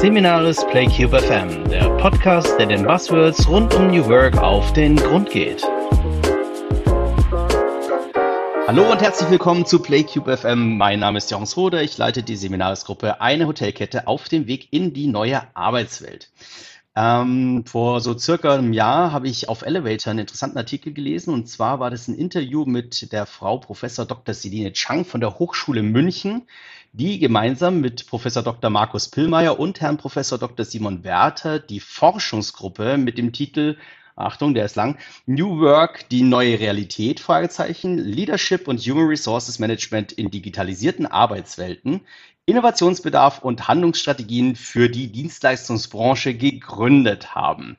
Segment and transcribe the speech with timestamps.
[0.00, 5.28] Seminaris PlayCube FM, der Podcast, der den Buzzwords rund um New Work auf den Grund
[5.28, 5.60] geht.
[8.68, 10.78] Hallo und herzlich willkommen zu PlayCube FM.
[10.78, 11.82] Mein Name ist Johannes Rode.
[11.82, 16.30] Ich leite die Seminarisgruppe Eine Hotelkette auf dem Weg in die neue Arbeitswelt.
[16.94, 21.48] Ähm, vor so circa einem Jahr habe ich auf Elevator einen interessanten Artikel gelesen und
[21.48, 24.34] zwar war das ein Interview mit der Frau Professor Dr.
[24.34, 26.48] Celine Chang von der Hochschule München,
[26.92, 28.70] die gemeinsam mit Professor Dr.
[28.70, 30.64] Markus Pillmeier und Herrn Professor Dr.
[30.64, 33.76] Simon Werther die Forschungsgruppe mit dem Titel
[34.18, 34.98] Achtung, der ist lang.
[35.26, 42.00] New Work, die neue Realität, Fragezeichen, Leadership und Human Resources Management in digitalisierten Arbeitswelten,
[42.44, 47.76] Innovationsbedarf und Handlungsstrategien für die Dienstleistungsbranche gegründet haben.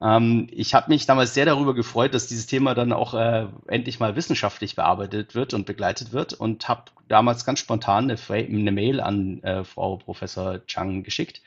[0.00, 4.00] Ähm, ich habe mich damals sehr darüber gefreut, dass dieses Thema dann auch äh, endlich
[4.00, 9.00] mal wissenschaftlich bearbeitet wird und begleitet wird und habe damals ganz spontan eine, eine Mail
[9.00, 11.42] an äh, Frau Professor Chang geschickt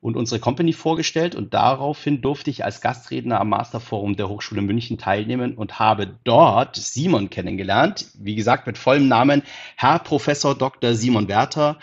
[0.00, 4.96] und unsere Company vorgestellt und daraufhin durfte ich als Gastredner am Masterforum der Hochschule München
[4.96, 8.06] teilnehmen und habe dort Simon kennengelernt.
[8.14, 9.42] Wie gesagt, mit vollem Namen
[9.76, 10.94] Herr Professor Dr.
[10.94, 11.76] Simon Werther,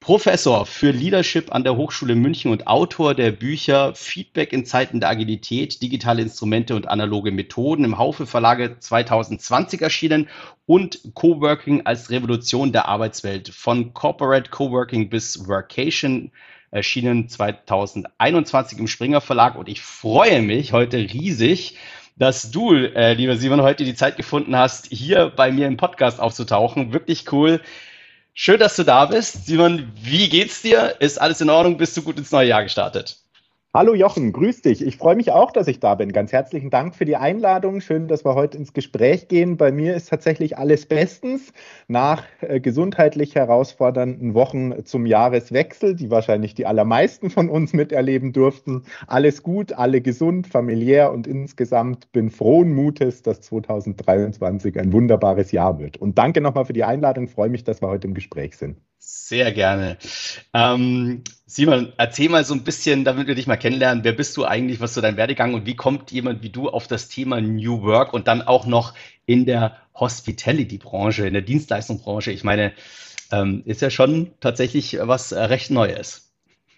[0.00, 5.10] Professor für Leadership an der Hochschule München und Autor der Bücher Feedback in Zeiten der
[5.10, 10.28] Agilität, digitale Instrumente und analoge Methoden im Haufe Verlage 2020 erschienen
[10.64, 16.32] und Coworking als Revolution der Arbeitswelt von Corporate Coworking bis Workation
[16.70, 21.76] erschienen 2021 im Springer Verlag und ich freue mich heute riesig,
[22.16, 26.20] dass du, äh, lieber Simon, heute die Zeit gefunden hast, hier bei mir im Podcast
[26.20, 26.92] aufzutauchen.
[26.92, 27.60] Wirklich cool.
[28.34, 29.46] Schön, dass du da bist.
[29.46, 30.96] Simon, wie geht's dir?
[31.00, 31.76] Ist alles in Ordnung?
[31.76, 33.18] Bist du gut ins neue Jahr gestartet?
[33.72, 34.84] Hallo Jochen, grüß dich.
[34.84, 36.10] Ich freue mich auch, dass ich da bin.
[36.10, 37.80] Ganz herzlichen Dank für die Einladung.
[37.80, 39.56] Schön, dass wir heute ins Gespräch gehen.
[39.56, 41.52] Bei mir ist tatsächlich alles bestens.
[41.86, 48.82] Nach äh, gesundheitlich herausfordernden Wochen zum Jahreswechsel, die wahrscheinlich die allermeisten von uns miterleben durften,
[49.06, 55.78] alles gut, alle gesund, familiär und insgesamt bin frohen Mutes, dass 2023 ein wunderbares Jahr
[55.78, 55.96] wird.
[55.96, 57.26] Und danke nochmal für die Einladung.
[57.26, 58.80] Ich freue mich, dass wir heute im Gespräch sind.
[59.02, 59.96] Sehr gerne.
[60.52, 64.04] Ähm, Simon, erzähl mal so ein bisschen, damit wir dich mal kennenlernen.
[64.04, 64.80] Wer bist du eigentlich?
[64.80, 68.12] Was ist dein Werdegang und wie kommt jemand wie du auf das Thema New Work
[68.12, 68.94] und dann auch noch
[69.24, 72.30] in der Hospitality-Branche, in der Dienstleistungsbranche?
[72.30, 72.72] Ich meine,
[73.32, 76.29] ähm, ist ja schon tatsächlich was recht Neues.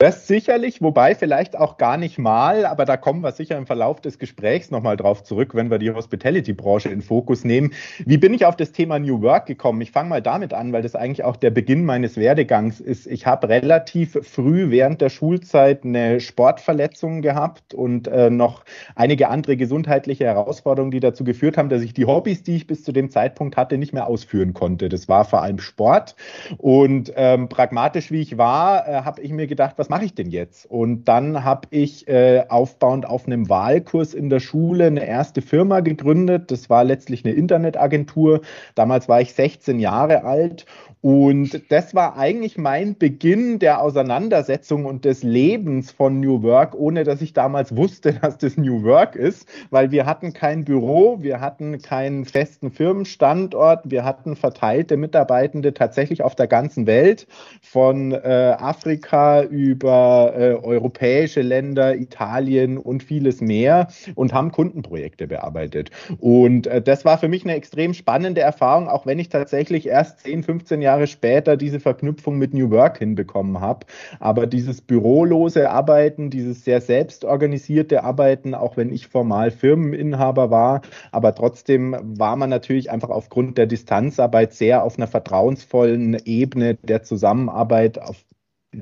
[0.02, 4.00] Das sicherlich, wobei vielleicht auch gar nicht mal, aber da kommen wir sicher im Verlauf
[4.00, 7.72] des Gesprächs nochmal drauf zurück, wenn wir die Hospitality-Branche in Fokus nehmen.
[8.04, 9.80] Wie bin ich auf das Thema New Work gekommen?
[9.80, 13.06] Ich fange mal damit an, weil das eigentlich auch der Beginn meines Werdegangs ist.
[13.06, 18.64] Ich habe relativ früh während der Schulzeit eine Sportverletzung gehabt und äh, noch
[18.96, 22.82] einige andere gesundheitliche Herausforderungen, die dazu geführt haben, dass ich die Hobbys, die ich bis
[22.82, 24.88] zu dem Zeitpunkt hatte, nicht mehr ausführen konnte.
[24.88, 26.16] Das war vor allem Sport.
[26.58, 30.30] Und ähm, pragmatisch wie ich war, äh, habe ich mir gedacht, was mache ich denn
[30.30, 30.64] jetzt?
[30.64, 35.80] Und dann habe ich äh, aufbauend auf einem Wahlkurs in der Schule eine erste Firma
[35.80, 36.50] gegründet.
[36.50, 38.40] Das war letztlich eine Internetagentur.
[38.74, 40.64] Damals war ich 16 Jahre alt
[41.02, 47.02] und das war eigentlich mein Beginn der Auseinandersetzung und des Lebens von New Work, ohne
[47.02, 51.40] dass ich damals wusste, dass das New Work ist, weil wir hatten kein Büro, wir
[51.40, 57.26] hatten keinen festen Firmenstandort, wir hatten verteilte Mitarbeitende tatsächlich auf der ganzen Welt,
[57.60, 65.90] von äh, Afrika über äh, europäische Länder, Italien und vieles mehr und haben Kundenprojekte bearbeitet.
[66.20, 70.20] Und äh, das war für mich eine extrem spannende Erfahrung, auch wenn ich tatsächlich erst
[70.20, 73.86] 10, 15 Jahre Jahre später diese Verknüpfung mit New Work hinbekommen habe.
[74.20, 81.34] Aber dieses bürolose Arbeiten, dieses sehr selbstorganisierte Arbeiten, auch wenn ich formal Firmeninhaber war, aber
[81.34, 87.98] trotzdem war man natürlich einfach aufgrund der Distanzarbeit sehr auf einer vertrauensvollen Ebene der Zusammenarbeit
[88.00, 88.24] auf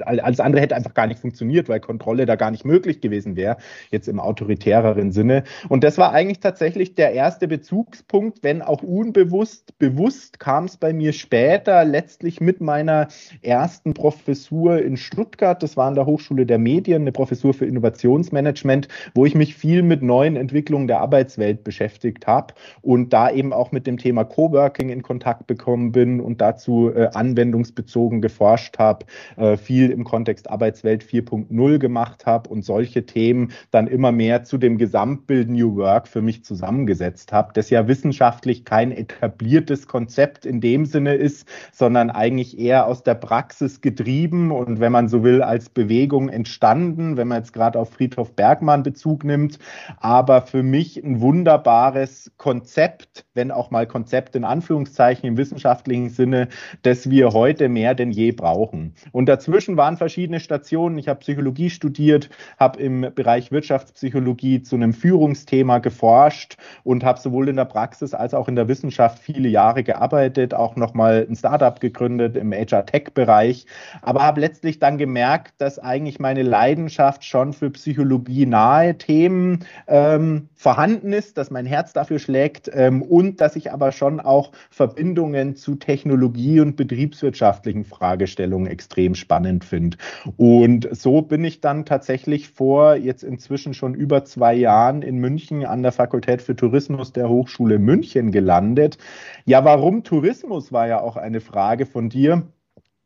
[0.05, 3.57] alles andere hätte einfach gar nicht funktioniert, weil Kontrolle da gar nicht möglich gewesen wäre,
[3.91, 5.45] jetzt im autoritäreren Sinne.
[5.69, 9.79] Und das war eigentlich tatsächlich der erste Bezugspunkt, wenn auch unbewusst.
[9.79, 13.09] Bewusst kam es bei mir später, letztlich mit meiner
[13.43, 15.63] ersten Professur in Stuttgart.
[15.63, 19.83] Das war an der Hochschule der Medien, eine Professur für Innovationsmanagement, wo ich mich viel
[19.83, 24.91] mit neuen Entwicklungen der Arbeitswelt beschäftigt habe und da eben auch mit dem Thema Coworking
[24.91, 30.51] in Kontakt bekommen bin und dazu äh, anwendungsbezogen geforscht habe, äh, viel viel im Kontext
[30.51, 36.07] Arbeitswelt 4.0 gemacht habe und solche Themen dann immer mehr zu dem Gesamtbild New Work
[36.07, 42.11] für mich zusammengesetzt habe, das ja wissenschaftlich kein etabliertes Konzept in dem Sinne ist, sondern
[42.11, 47.29] eigentlich eher aus der Praxis getrieben und wenn man so will, als Bewegung entstanden, wenn
[47.29, 49.59] man jetzt gerade auf Friedhof Bergmann Bezug nimmt,
[49.97, 56.49] aber für mich ein wunderbares Konzept, wenn auch mal Konzept in Anführungszeichen im wissenschaftlichen Sinne,
[56.83, 58.93] das wir heute mehr denn je brauchen.
[59.13, 60.99] Und dazwischen dazwischen waren verschiedene Stationen.
[60.99, 67.49] Ich habe Psychologie studiert, habe im Bereich Wirtschaftspsychologie zu einem Führungsthema geforscht und habe sowohl
[67.49, 71.79] in der Praxis als auch in der Wissenschaft viele Jahre gearbeitet, auch nochmal ein Startup
[71.81, 73.67] gegründet im HR-Tech-Bereich,
[74.03, 80.49] aber habe letztlich dann gemerkt, dass eigentlich meine Leidenschaft schon für Psychologie nahe Themen ähm,
[80.55, 85.57] vorhanden ist, dass mein Herz dafür schlägt ähm, und dass ich aber schon auch Verbindungen
[85.57, 89.97] zu Technologie und betriebswirtschaftlichen Fragestellungen extrem spannend finde.
[90.37, 95.65] Und so bin ich dann tatsächlich vor jetzt inzwischen schon über zwei Jahren in München
[95.65, 98.99] an der Fakultät für Tourismus der Hochschule München gelandet.
[99.45, 102.43] Ja, warum Tourismus war ja auch eine Frage von dir.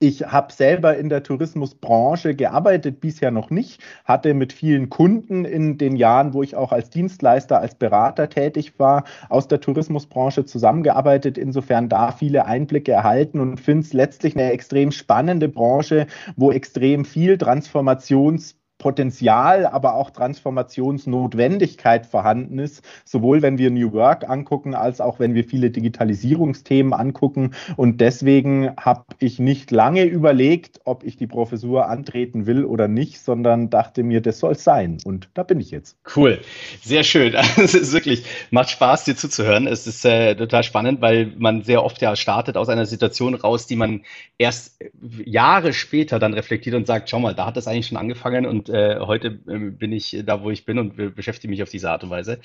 [0.06, 5.78] Ich habe selber in der Tourismusbranche gearbeitet, bisher noch nicht, hatte mit vielen Kunden in
[5.78, 11.38] den Jahren, wo ich auch als Dienstleister, als Berater tätig war, aus der Tourismusbranche zusammengearbeitet,
[11.38, 16.06] insofern da viele Einblicke erhalten und finde es letztlich eine extrem spannende Branche,
[16.36, 24.28] wo extrem viel Transformations Potenzial, aber auch Transformationsnotwendigkeit vorhanden ist, sowohl wenn wir New Work
[24.28, 27.54] angucken, als auch wenn wir viele Digitalisierungsthemen angucken.
[27.76, 33.20] Und deswegen habe ich nicht lange überlegt, ob ich die Professur antreten will oder nicht,
[33.20, 34.98] sondern dachte mir, das soll sein.
[35.04, 35.96] Und da bin ich jetzt.
[36.14, 36.40] Cool,
[36.82, 37.34] sehr schön.
[37.64, 39.66] Es ist wirklich, macht Spaß, dir zuzuhören.
[39.66, 43.66] Es ist äh, total spannend, weil man sehr oft ja startet aus einer Situation raus,
[43.66, 44.02] die man
[44.36, 44.78] erst
[45.24, 48.63] Jahre später dann reflektiert und sagt, schau mal, da hat das eigentlich schon angefangen und
[48.68, 52.04] äh, heute äh, bin ich da, wo ich bin und beschäftige mich auf diese Art
[52.04, 52.40] und Weise.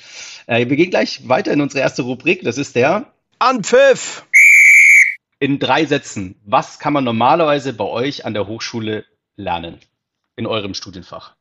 [0.47, 2.43] Äh, wir gehen gleich weiter in unsere erste Rubrik.
[2.43, 4.25] Das ist der Anpfiff.
[5.39, 6.35] In drei Sätzen.
[6.45, 9.05] Was kann man normalerweise bei euch an der Hochschule
[9.37, 9.79] lernen?
[10.35, 11.35] In eurem Studienfach?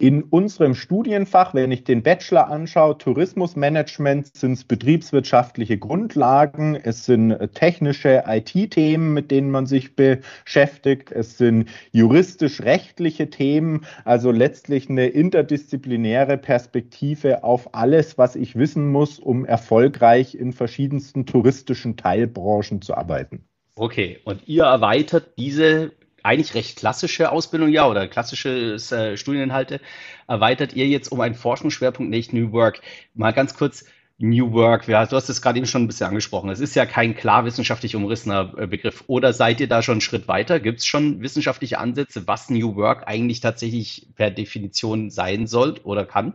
[0.00, 7.32] In unserem Studienfach, wenn ich den Bachelor anschaue, Tourismusmanagement, sind es betriebswirtschaftliche Grundlagen, es sind
[7.32, 15.08] äh, technische IT-Themen, mit denen man sich beschäftigt, es sind juristisch-rechtliche Themen, also letztlich eine
[15.08, 22.94] interdisziplinäre Perspektive auf alles, was ich wissen muss, um erfolgreich in verschiedensten touristischen Teilbranchen zu
[22.94, 23.48] arbeiten.
[23.74, 25.90] Okay, und ihr erweitert diese
[26.28, 29.80] eigentlich recht klassische Ausbildung, ja, oder klassische äh, Studieninhalte,
[30.26, 32.80] erweitert ihr jetzt um einen Forschungsschwerpunkt, nicht New Work.
[33.14, 33.84] Mal ganz kurz,
[34.20, 36.50] New Work, ja, du hast es gerade eben schon ein bisschen angesprochen.
[36.50, 39.04] Es ist ja kein klar wissenschaftlich umrissener äh, Begriff.
[39.06, 40.58] Oder seid ihr da schon einen Schritt weiter?
[40.58, 46.04] Gibt es schon wissenschaftliche Ansätze, was New Work eigentlich tatsächlich per Definition sein soll oder
[46.04, 46.34] kann?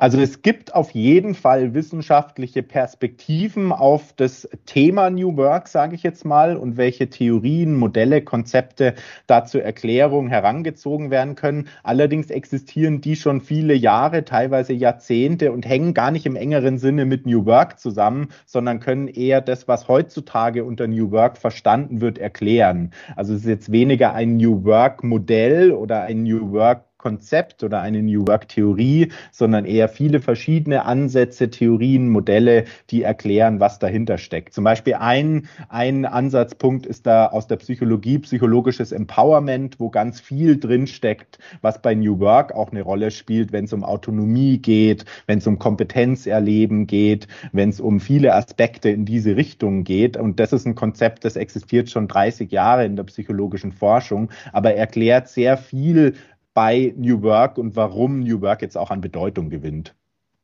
[0.00, 6.02] Also es gibt auf jeden Fall wissenschaftliche Perspektiven auf das Thema New Work, sage ich
[6.02, 8.94] jetzt mal, und welche Theorien, Modelle, Konzepte
[9.26, 11.68] da zur Erklärung herangezogen werden können.
[11.82, 17.04] Allerdings existieren die schon viele Jahre, teilweise Jahrzehnte und hängen gar nicht im engeren Sinne
[17.04, 22.16] mit New Work zusammen, sondern können eher das, was heutzutage unter New Work verstanden wird,
[22.16, 22.92] erklären.
[23.16, 27.80] Also es ist jetzt weniger ein New Work Modell oder ein New Work Konzept oder
[27.80, 34.52] eine New Work-Theorie, sondern eher viele verschiedene Ansätze, Theorien, Modelle, die erklären, was dahinter steckt.
[34.52, 40.60] Zum Beispiel ein, ein Ansatzpunkt ist da aus der Psychologie psychologisches Empowerment, wo ganz viel
[40.60, 45.38] drinsteckt, was bei New Work auch eine Rolle spielt, wenn es um Autonomie geht, wenn
[45.38, 50.18] es um Kompetenzerleben geht, wenn es um viele Aspekte in diese Richtung geht.
[50.18, 54.74] Und das ist ein Konzept, das existiert schon 30 Jahre in der psychologischen Forschung, aber
[54.74, 56.14] erklärt sehr viel
[56.54, 59.94] bei New Work und warum New Work jetzt auch an Bedeutung gewinnt.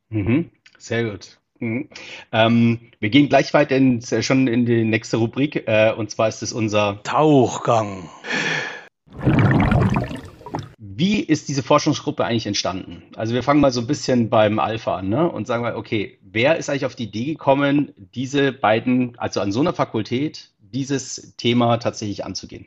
[0.08, 0.50] Mhm.
[0.78, 1.38] Sehr gut.
[1.58, 1.88] Mhm.
[2.32, 6.42] Ähm, wir gehen gleich weiter in, schon in die nächste Rubrik äh, und zwar ist
[6.42, 8.08] es unser Tauchgang.
[10.78, 13.02] Wie ist diese Forschungsgruppe eigentlich entstanden?
[13.16, 15.30] Also wir fangen mal so ein bisschen beim Alpha an ne?
[15.30, 19.52] und sagen mal, okay, wer ist eigentlich auf die Idee gekommen, diese beiden, also an
[19.52, 22.66] so einer Fakultät, dieses Thema tatsächlich anzugehen?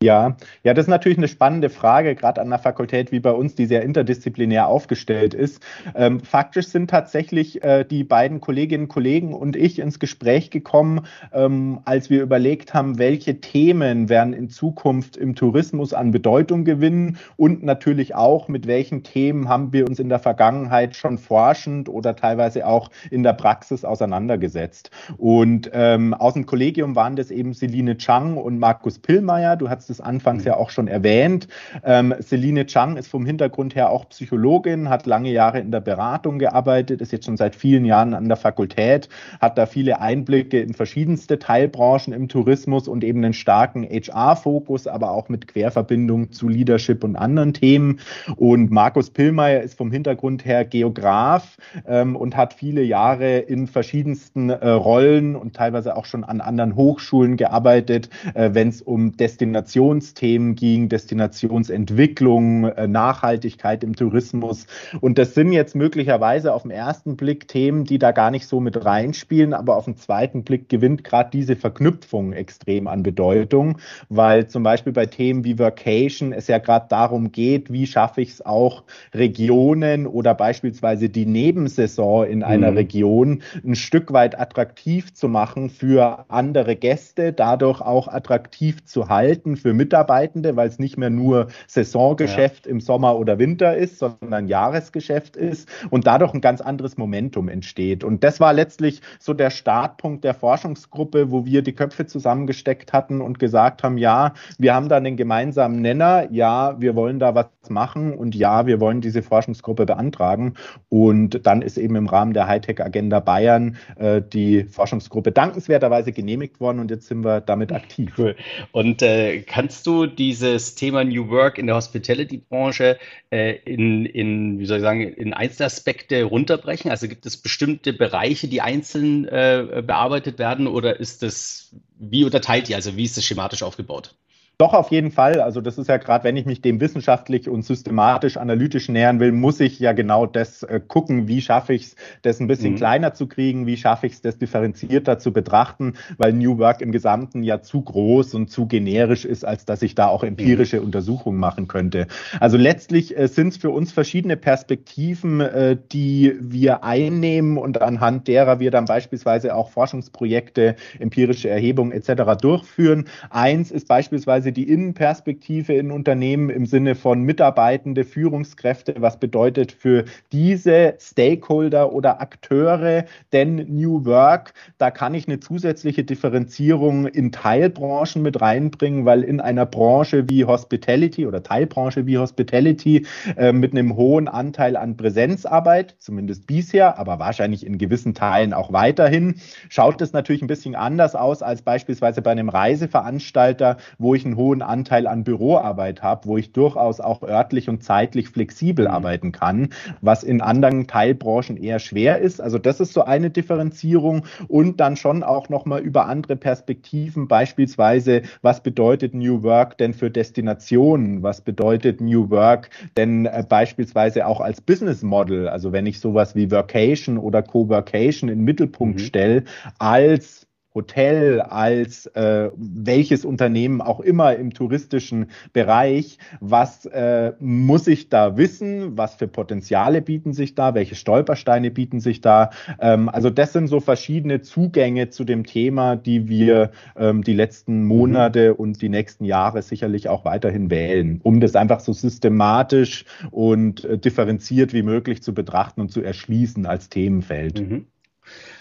[0.00, 3.56] Ja, ja, das ist natürlich eine spannende Frage, gerade an einer Fakultät wie bei uns,
[3.56, 5.60] die sehr interdisziplinär aufgestellt ist.
[5.96, 11.00] Ähm, faktisch sind tatsächlich äh, die beiden Kolleginnen und Kollegen und ich ins Gespräch gekommen,
[11.32, 17.18] ähm, als wir überlegt haben, welche Themen werden in Zukunft im Tourismus an Bedeutung gewinnen
[17.36, 22.14] und natürlich auch, mit welchen Themen haben wir uns in der Vergangenheit schon forschend oder
[22.14, 24.92] teilweise auch in der Praxis auseinandergesetzt.
[25.16, 29.56] Und ähm, aus dem Kollegium waren das eben Celine Chang und Markus Pillmeier.
[29.56, 30.48] Du hast es anfangs mhm.
[30.48, 31.48] ja auch schon erwähnt.
[31.84, 36.38] Ähm, Celine Chang ist vom Hintergrund her auch Psychologin, hat lange Jahre in der Beratung
[36.38, 39.08] gearbeitet, ist jetzt schon seit vielen Jahren an der Fakultät,
[39.40, 45.12] hat da viele Einblicke in verschiedenste Teilbranchen im Tourismus und eben einen starken HR-Fokus, aber
[45.12, 48.00] auch mit Querverbindung zu Leadership und anderen Themen.
[48.36, 54.50] Und Markus Pillmeier ist vom Hintergrund her Geograf ähm, und hat viele Jahre in verschiedensten
[54.50, 59.77] äh, Rollen und teilweise auch schon an anderen Hochschulen gearbeitet, äh, wenn es um Destination
[59.78, 64.66] Destinationsthemen ging, Destinationsentwicklung, äh, Nachhaltigkeit im Tourismus.
[65.00, 68.58] Und das sind jetzt möglicherweise auf den ersten Blick Themen, die da gar nicht so
[68.58, 74.48] mit reinspielen, aber auf den zweiten Blick gewinnt gerade diese Verknüpfung extrem an Bedeutung, weil
[74.48, 78.44] zum Beispiel bei Themen wie Vacation es ja gerade darum geht, wie schaffe ich es
[78.44, 78.82] auch
[79.14, 82.76] Regionen oder beispielsweise die Nebensaison in einer mhm.
[82.76, 89.56] Region ein Stück weit attraktiv zu machen für andere Gäste, dadurch auch attraktiv zu halten
[89.56, 92.72] für Mitarbeitende, weil es nicht mehr nur Saisongeschäft ja.
[92.72, 98.04] im Sommer oder Winter ist, sondern Jahresgeschäft ist und dadurch ein ganz anderes Momentum entsteht.
[98.04, 103.20] Und das war letztlich so der Startpunkt der Forschungsgruppe, wo wir die Köpfe zusammengesteckt hatten
[103.20, 107.46] und gesagt haben, ja, wir haben da einen gemeinsamen Nenner, ja, wir wollen da was
[107.70, 110.54] machen und ja, wir wollen diese Forschungsgruppe beantragen.
[110.88, 116.78] Und dann ist eben im Rahmen der Hightech-Agenda Bayern äh, die Forschungsgruppe dankenswerterweise genehmigt worden
[116.78, 118.12] und jetzt sind wir damit aktiv.
[118.18, 118.36] Cool.
[118.72, 122.96] Und äh, kannst du dieses Thema New Work in der Hospitality-Branche
[123.30, 126.92] äh, in, in, wie soll ich sagen, in Einzelaspekte runterbrechen?
[126.92, 132.70] Also gibt es bestimmte Bereiche, die einzeln äh, bearbeitet werden oder ist das, wie unterteilt
[132.70, 132.76] ihr?
[132.76, 134.14] Also wie ist das schematisch aufgebaut?
[134.60, 135.40] Doch, auf jeden Fall.
[135.40, 139.30] Also das ist ja gerade, wenn ich mich dem wissenschaftlich und systematisch analytisch nähern will,
[139.30, 142.78] muss ich ja genau das äh, gucken, wie schaffe ich es, das ein bisschen mhm.
[142.78, 146.90] kleiner zu kriegen, wie schaffe ich es, das differenzierter zu betrachten, weil New Work im
[146.90, 150.86] Gesamten ja zu groß und zu generisch ist, als dass ich da auch empirische mhm.
[150.86, 152.08] Untersuchungen machen könnte.
[152.40, 158.26] Also letztlich äh, sind es für uns verschiedene Perspektiven, äh, die wir einnehmen und anhand
[158.26, 162.36] derer wir dann beispielsweise auch Forschungsprojekte, empirische Erhebungen etc.
[162.40, 163.04] durchführen.
[163.30, 169.72] Eins ist beispielsweise beispielsweise die Innenperspektive in Unternehmen im Sinne von Mitarbeitende, Führungskräfte, was bedeutet
[169.72, 174.54] für diese Stakeholder oder Akteure denn New Work?
[174.78, 180.44] Da kann ich eine zusätzliche Differenzierung in Teilbranchen mit reinbringen, weil in einer Branche wie
[180.44, 187.18] Hospitality oder Teilbranche wie Hospitality äh, mit einem hohen Anteil an Präsenzarbeit, zumindest bisher, aber
[187.18, 189.36] wahrscheinlich in gewissen Teilen auch weiterhin,
[189.68, 194.37] schaut es natürlich ein bisschen anders aus als beispielsweise bei einem Reiseveranstalter, wo ich einen
[194.38, 198.94] hohen Anteil an Büroarbeit habe, wo ich durchaus auch örtlich und zeitlich flexibel mhm.
[198.94, 199.68] arbeiten kann,
[200.00, 202.40] was in anderen Teilbranchen eher schwer ist.
[202.40, 208.22] Also das ist so eine Differenzierung und dann schon auch nochmal über andere Perspektiven, beispielsweise,
[208.40, 211.22] was bedeutet New Work denn für Destinationen?
[211.22, 215.48] Was bedeutet New Work denn äh, beispielsweise auch als Business Model?
[215.48, 219.04] Also wenn ich sowas wie Workation oder Co-Workation in den Mittelpunkt mhm.
[219.04, 219.44] stelle,
[219.78, 220.47] als
[220.78, 228.36] Hotel, als äh, welches Unternehmen auch immer im touristischen Bereich, was äh, muss ich da
[228.36, 232.50] wissen, was für Potenziale bieten sich da, welche Stolpersteine bieten sich da.
[232.78, 237.80] Ähm, also das sind so verschiedene Zugänge zu dem Thema, die wir ähm, die letzten
[237.80, 237.86] mhm.
[237.88, 243.84] Monate und die nächsten Jahre sicherlich auch weiterhin wählen, um das einfach so systematisch und
[243.84, 247.60] äh, differenziert wie möglich zu betrachten und zu erschließen als Themenfeld.
[247.60, 247.86] Mhm.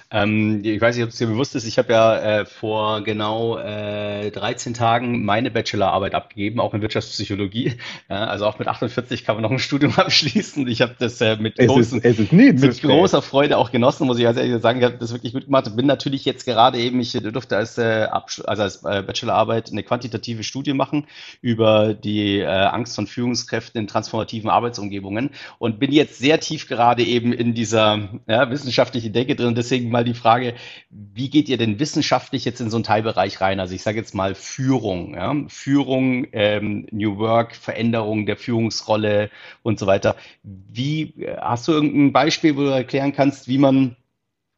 [0.09, 3.57] Ähm, ich weiß nicht, ob es dir bewusst ist, ich habe ja äh, vor genau
[3.57, 7.73] äh, 13 Tagen meine Bachelorarbeit abgegeben, auch in Wirtschaftspsychologie.
[8.09, 10.65] Ja, also auch mit 48 kann man noch ein Studium abschließen.
[10.67, 14.23] Ich habe das äh, mit, großen, es ist, mit großer Freude auch genossen, muss ich
[14.23, 14.79] ganz ehrlich sagen.
[14.79, 15.75] Ich habe das wirklich gut gemacht.
[15.75, 20.43] Bin natürlich jetzt gerade eben, ich durfte als, äh, also als äh, Bachelorarbeit eine quantitative
[20.43, 21.05] Studie machen
[21.41, 27.03] über die äh, Angst von Führungskräften in transformativen Arbeitsumgebungen und bin jetzt sehr tief gerade
[27.03, 29.53] eben in dieser ja, wissenschaftlichen Denke drin.
[29.53, 30.53] Deswegen mal die Frage,
[30.89, 33.59] wie geht ihr denn wissenschaftlich jetzt in so einen Teilbereich rein?
[33.59, 35.35] Also ich sage jetzt mal Führung, ja?
[35.47, 39.31] Führung, ähm, New Work, Veränderung der Führungsrolle
[39.63, 40.15] und so weiter.
[40.43, 43.95] Wie hast du irgendein Beispiel, wo du erklären kannst, wie man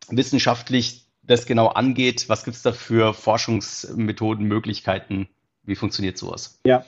[0.09, 2.27] wissenschaftlich das genau angeht?
[2.27, 5.29] Was gibt es da für Forschungsmethoden, Möglichkeiten?
[5.63, 6.59] Wie funktioniert sowas?
[6.65, 6.85] Ja,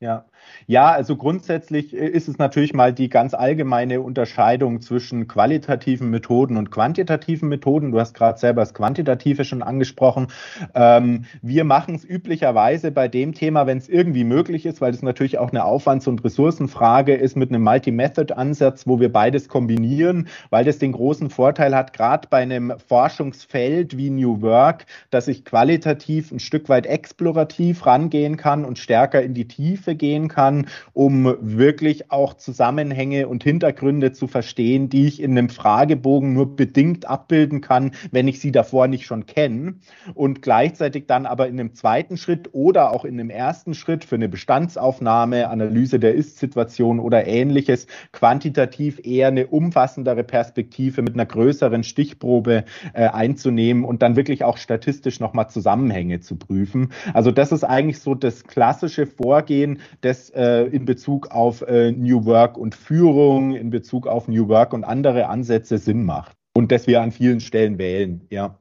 [0.00, 0.24] ja.
[0.66, 6.56] Ja, also grundsätzlich äh, ist es natürlich mal die ganz allgemeine Unterscheidung zwischen qualitativen Methoden
[6.56, 7.92] und quantitativen Methoden.
[7.92, 10.28] Du hast gerade selber das Quantitative schon angesprochen.
[10.74, 15.02] Ähm, wir machen es üblicherweise bei dem Thema, wenn es irgendwie möglich ist, weil es
[15.02, 20.64] natürlich auch eine Aufwands- und Ressourcenfrage ist mit einem Multi-Method-Ansatz, wo wir beides kombinieren, weil
[20.64, 26.30] das den großen Vorteil hat, gerade bei einem Forschungsfeld wie New Work, dass ich qualitativ
[26.32, 30.37] ein Stück weit explorativ rangehen kann und stärker in die Tiefe Tiefe gehen kann,
[30.92, 37.08] um wirklich auch Zusammenhänge und Hintergründe zu verstehen, die ich in einem Fragebogen nur bedingt
[37.08, 39.74] abbilden kann, wenn ich sie davor nicht schon kenne.
[40.14, 44.14] Und gleichzeitig dann aber in einem zweiten Schritt oder auch in einem ersten Schritt für
[44.14, 51.82] eine Bestandsaufnahme, Analyse der Ist-Situation oder ähnliches quantitativ eher eine umfassendere Perspektive mit einer größeren
[51.82, 56.92] Stichprobe äh, einzunehmen und dann wirklich auch statistisch nochmal Zusammenhänge zu prüfen.
[57.14, 62.24] Also das ist eigentlich so das klassische Vorgehen, das äh, in Bezug auf äh, New
[62.24, 66.36] Work und Führung, in Bezug auf New Work und andere Ansätze Sinn macht.
[66.54, 68.58] Und das wir an vielen Stellen wählen, ja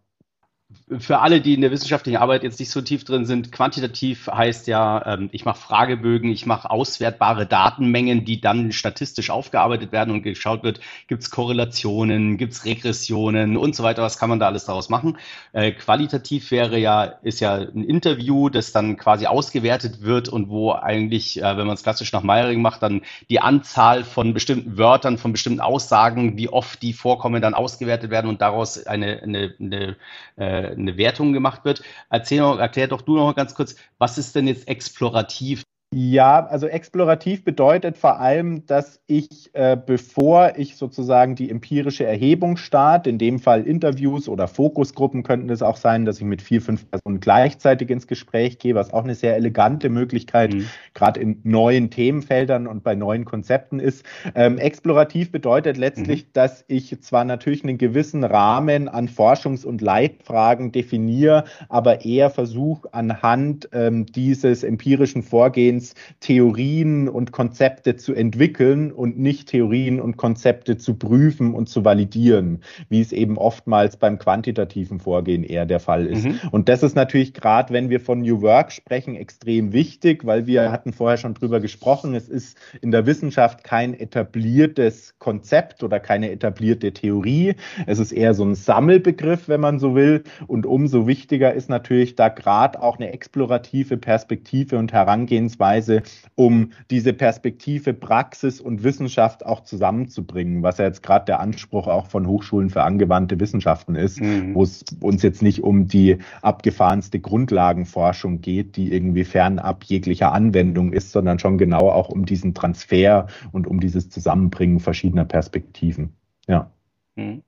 [0.99, 4.67] für alle, die in der wissenschaftlichen Arbeit jetzt nicht so tief drin sind, quantitativ heißt
[4.67, 10.21] ja, ähm, ich mache Fragebögen, ich mache auswertbare Datenmengen, die dann statistisch aufgearbeitet werden und
[10.21, 14.45] geschaut wird, gibt es Korrelationen, gibt es Regressionen und so weiter, was kann man da
[14.45, 15.17] alles daraus machen.
[15.51, 20.71] Äh, qualitativ wäre ja, ist ja ein Interview, das dann quasi ausgewertet wird und wo
[20.71, 25.17] eigentlich, äh, wenn man es klassisch nach Meiring macht, dann die Anzahl von bestimmten Wörtern,
[25.17, 29.97] von bestimmten Aussagen, wie oft die vorkommen, dann ausgewertet werden und daraus eine, eine, eine
[30.37, 31.83] äh, eine Wertung gemacht wird.
[32.09, 35.63] Erzähl noch, erklär doch du noch ganz kurz, was ist denn jetzt explorativ?
[35.95, 42.57] Ja, also explorativ bedeutet vor allem, dass ich, äh, bevor ich sozusagen die empirische Erhebung
[42.57, 46.61] starte, in dem Fall Interviews oder Fokusgruppen könnten es auch sein, dass ich mit vier,
[46.61, 50.67] fünf Personen gleichzeitig ins Gespräch gehe, was auch eine sehr elegante Möglichkeit mhm.
[50.97, 54.03] Gerade in neuen Themenfeldern und bei neuen Konzepten ist.
[54.35, 56.29] Ähm, explorativ bedeutet letztlich, mhm.
[56.33, 62.93] dass ich zwar natürlich einen gewissen Rahmen an Forschungs- und Leitfragen definiere, aber eher versuche
[62.93, 70.77] anhand ähm, dieses empirischen Vorgehens Theorien und Konzepte zu entwickeln und nicht Theorien und Konzepte
[70.77, 76.07] zu prüfen und zu validieren, wie es eben oftmals beim quantitativen Vorgehen eher der Fall
[76.07, 76.25] ist.
[76.25, 76.39] Mhm.
[76.49, 80.71] Und das ist natürlich gerade, wenn wir von New Work sprechen, extrem wichtig, weil wir
[80.71, 86.31] hatten vorher schon drüber gesprochen, es ist in der Wissenschaft kein etabliertes Konzept oder keine
[86.31, 87.55] etablierte Theorie.
[87.85, 90.23] Es ist eher so ein Sammelbegriff, wenn man so will.
[90.47, 96.03] Und umso wichtiger ist natürlich da gerade auch eine explorative Perspektive und Herangehensweise Weise,
[96.35, 102.07] um diese Perspektive Praxis und Wissenschaft auch zusammenzubringen, was ja jetzt gerade der Anspruch auch
[102.07, 104.55] von Hochschulen für angewandte Wissenschaften ist, mhm.
[104.55, 110.76] wo es uns jetzt nicht um die abgefahrenste Grundlagenforschung geht, die irgendwie fernab jeglicher Anwendung
[110.93, 116.13] ist, sondern schon genau auch um diesen Transfer und um dieses Zusammenbringen verschiedener Perspektiven.
[116.47, 116.71] Ja.
[117.15, 117.43] Mhm.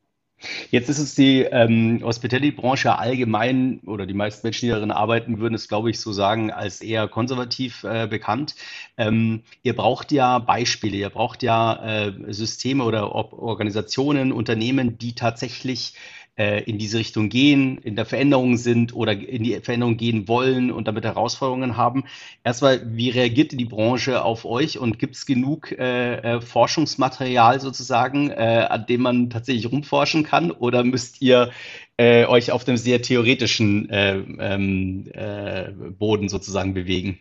[0.72, 5.56] Jetzt ist es die ähm, Hospitality-Branche allgemein oder die meisten Menschen, die darin arbeiten, würden
[5.56, 8.56] es, glaube ich, so sagen, als eher konservativ äh, bekannt.
[8.98, 15.96] Ähm, ihr braucht ja Beispiele, ihr braucht ja äh, Systeme oder Organisationen, Unternehmen, die tatsächlich
[16.40, 20.72] äh, in diese Richtung gehen, in der Veränderung sind oder in die Veränderung gehen wollen
[20.72, 22.06] und damit Herausforderungen haben.
[22.44, 28.30] Erstmal, wie reagiert die Branche auf euch und gibt es genug äh, äh, Forschungsmaterial sozusagen,
[28.32, 31.52] äh, an dem man tatsächlich rumforschen kann oder müsst ihr
[31.98, 35.12] äh, euch auf dem sehr theoretischen äh, ähm,
[35.98, 37.20] Boden sozusagen bewegen?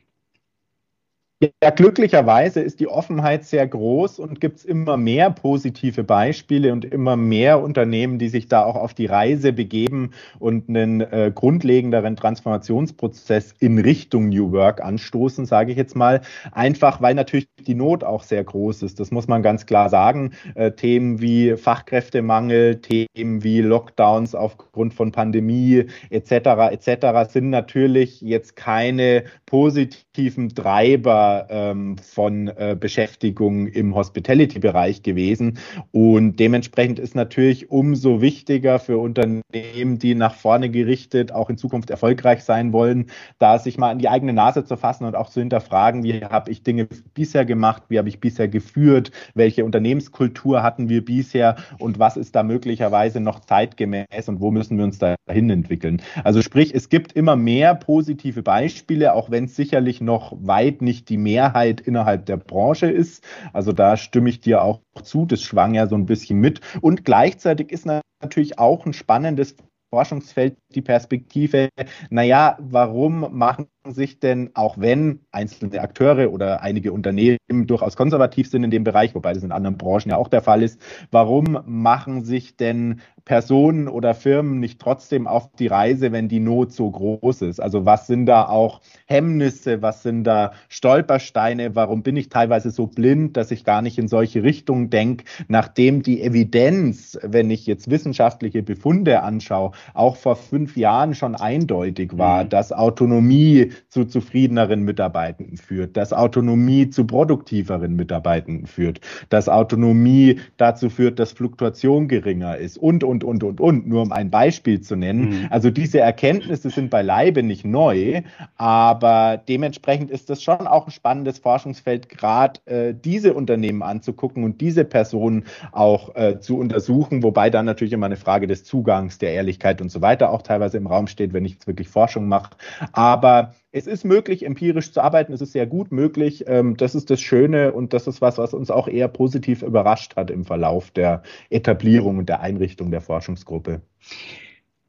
[1.40, 6.84] Ja, glücklicherweise ist die Offenheit sehr groß und gibt es immer mehr positive Beispiele und
[6.84, 12.16] immer mehr Unternehmen, die sich da auch auf die Reise begeben und einen äh, grundlegenderen
[12.16, 16.22] Transformationsprozess in Richtung New Work anstoßen, sage ich jetzt mal.
[16.50, 18.98] Einfach, weil natürlich die Not auch sehr groß ist.
[18.98, 20.32] Das muss man ganz klar sagen.
[20.56, 26.32] Äh, Themen wie Fachkräftemangel, Themen wie Lockdowns aufgrund von Pandemie etc.
[26.72, 27.30] etc.
[27.32, 35.58] sind natürlich jetzt keine positiven Treiber ähm, von äh, Beschäftigung im Hospitality-Bereich gewesen.
[35.92, 41.90] Und dementsprechend ist natürlich umso wichtiger für Unternehmen, die nach vorne gerichtet auch in Zukunft
[41.90, 43.06] erfolgreich sein wollen,
[43.38, 46.50] da sich mal an die eigene Nase zu fassen und auch zu hinterfragen, wie habe
[46.50, 51.98] ich Dinge bisher gemacht, wie habe ich bisher geführt, welche Unternehmenskultur hatten wir bisher und
[51.98, 56.02] was ist da möglicherweise noch zeitgemäß und wo müssen wir uns dahin entwickeln.
[56.24, 61.08] Also sprich, es gibt immer mehr positive Beispiele, auch wenn es sicherlich noch weit nicht
[61.08, 63.24] die Mehrheit innerhalb der Branche ist.
[63.52, 65.26] Also da stimme ich dir auch zu.
[65.26, 66.60] Das schwang ja so ein bisschen mit.
[66.80, 67.86] Und gleichzeitig ist
[68.22, 69.56] natürlich auch ein spannendes
[69.90, 71.68] Forschungsfeld die Perspektive,
[72.10, 78.64] naja, warum machen sich denn, auch wenn einzelne Akteure oder einige Unternehmen durchaus konservativ sind
[78.64, 82.24] in dem Bereich, wobei das in anderen Branchen ja auch der Fall ist, warum machen
[82.24, 87.42] sich denn Personen oder Firmen nicht trotzdem auf die Reise, wenn die Not so groß
[87.42, 87.60] ist?
[87.60, 92.86] Also was sind da auch Hemmnisse, was sind da Stolpersteine, warum bin ich teilweise so
[92.86, 97.90] blind, dass ich gar nicht in solche Richtungen denke, nachdem die Evidenz, wenn ich jetzt
[97.90, 102.48] wissenschaftliche Befunde anschaue, auch vor fünf Jahren schon eindeutig war, mhm.
[102.48, 110.90] dass Autonomie zu zufriedeneren Mitarbeitenden führt, dass Autonomie zu produktiveren Mitarbeitenden führt, dass Autonomie dazu
[110.90, 114.96] führt, dass Fluktuation geringer ist und, und, und, und, und, nur um ein Beispiel zu
[114.96, 115.28] nennen.
[115.28, 115.46] Mhm.
[115.50, 118.22] Also diese Erkenntnisse sind beileibe nicht neu,
[118.56, 124.60] aber dementsprechend ist das schon auch ein spannendes Forschungsfeld, gerade äh, diese Unternehmen anzugucken und
[124.60, 129.32] diese Personen auch äh, zu untersuchen, wobei dann natürlich immer eine Frage des Zugangs, der
[129.32, 132.50] Ehrlichkeit und so weiter auch teilweise im Raum steht, wenn ich jetzt wirklich Forschung mache.
[132.92, 135.32] Aber es ist möglich, empirisch zu arbeiten.
[135.32, 136.44] Es ist sehr gut möglich.
[136.46, 140.16] Ähm, das ist das Schöne und das ist was, was uns auch eher positiv überrascht
[140.16, 143.80] hat im Verlauf der Etablierung und der Einrichtung der Forschungsgruppe.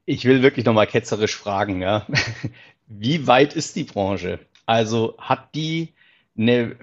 [0.05, 2.05] Ich will wirklich nochmal ketzerisch fragen, ja.
[2.87, 4.39] Wie weit ist die Branche?
[4.65, 5.93] Also hat die
[6.39, 6.75] eine,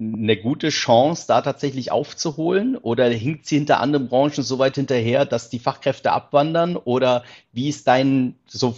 [0.00, 2.76] eine gute Chance, da tatsächlich aufzuholen?
[2.76, 6.76] Oder hinkt sie hinter anderen Branchen so weit hinterher, dass die Fachkräfte abwandern?
[6.76, 8.74] Oder wie ist dein, so,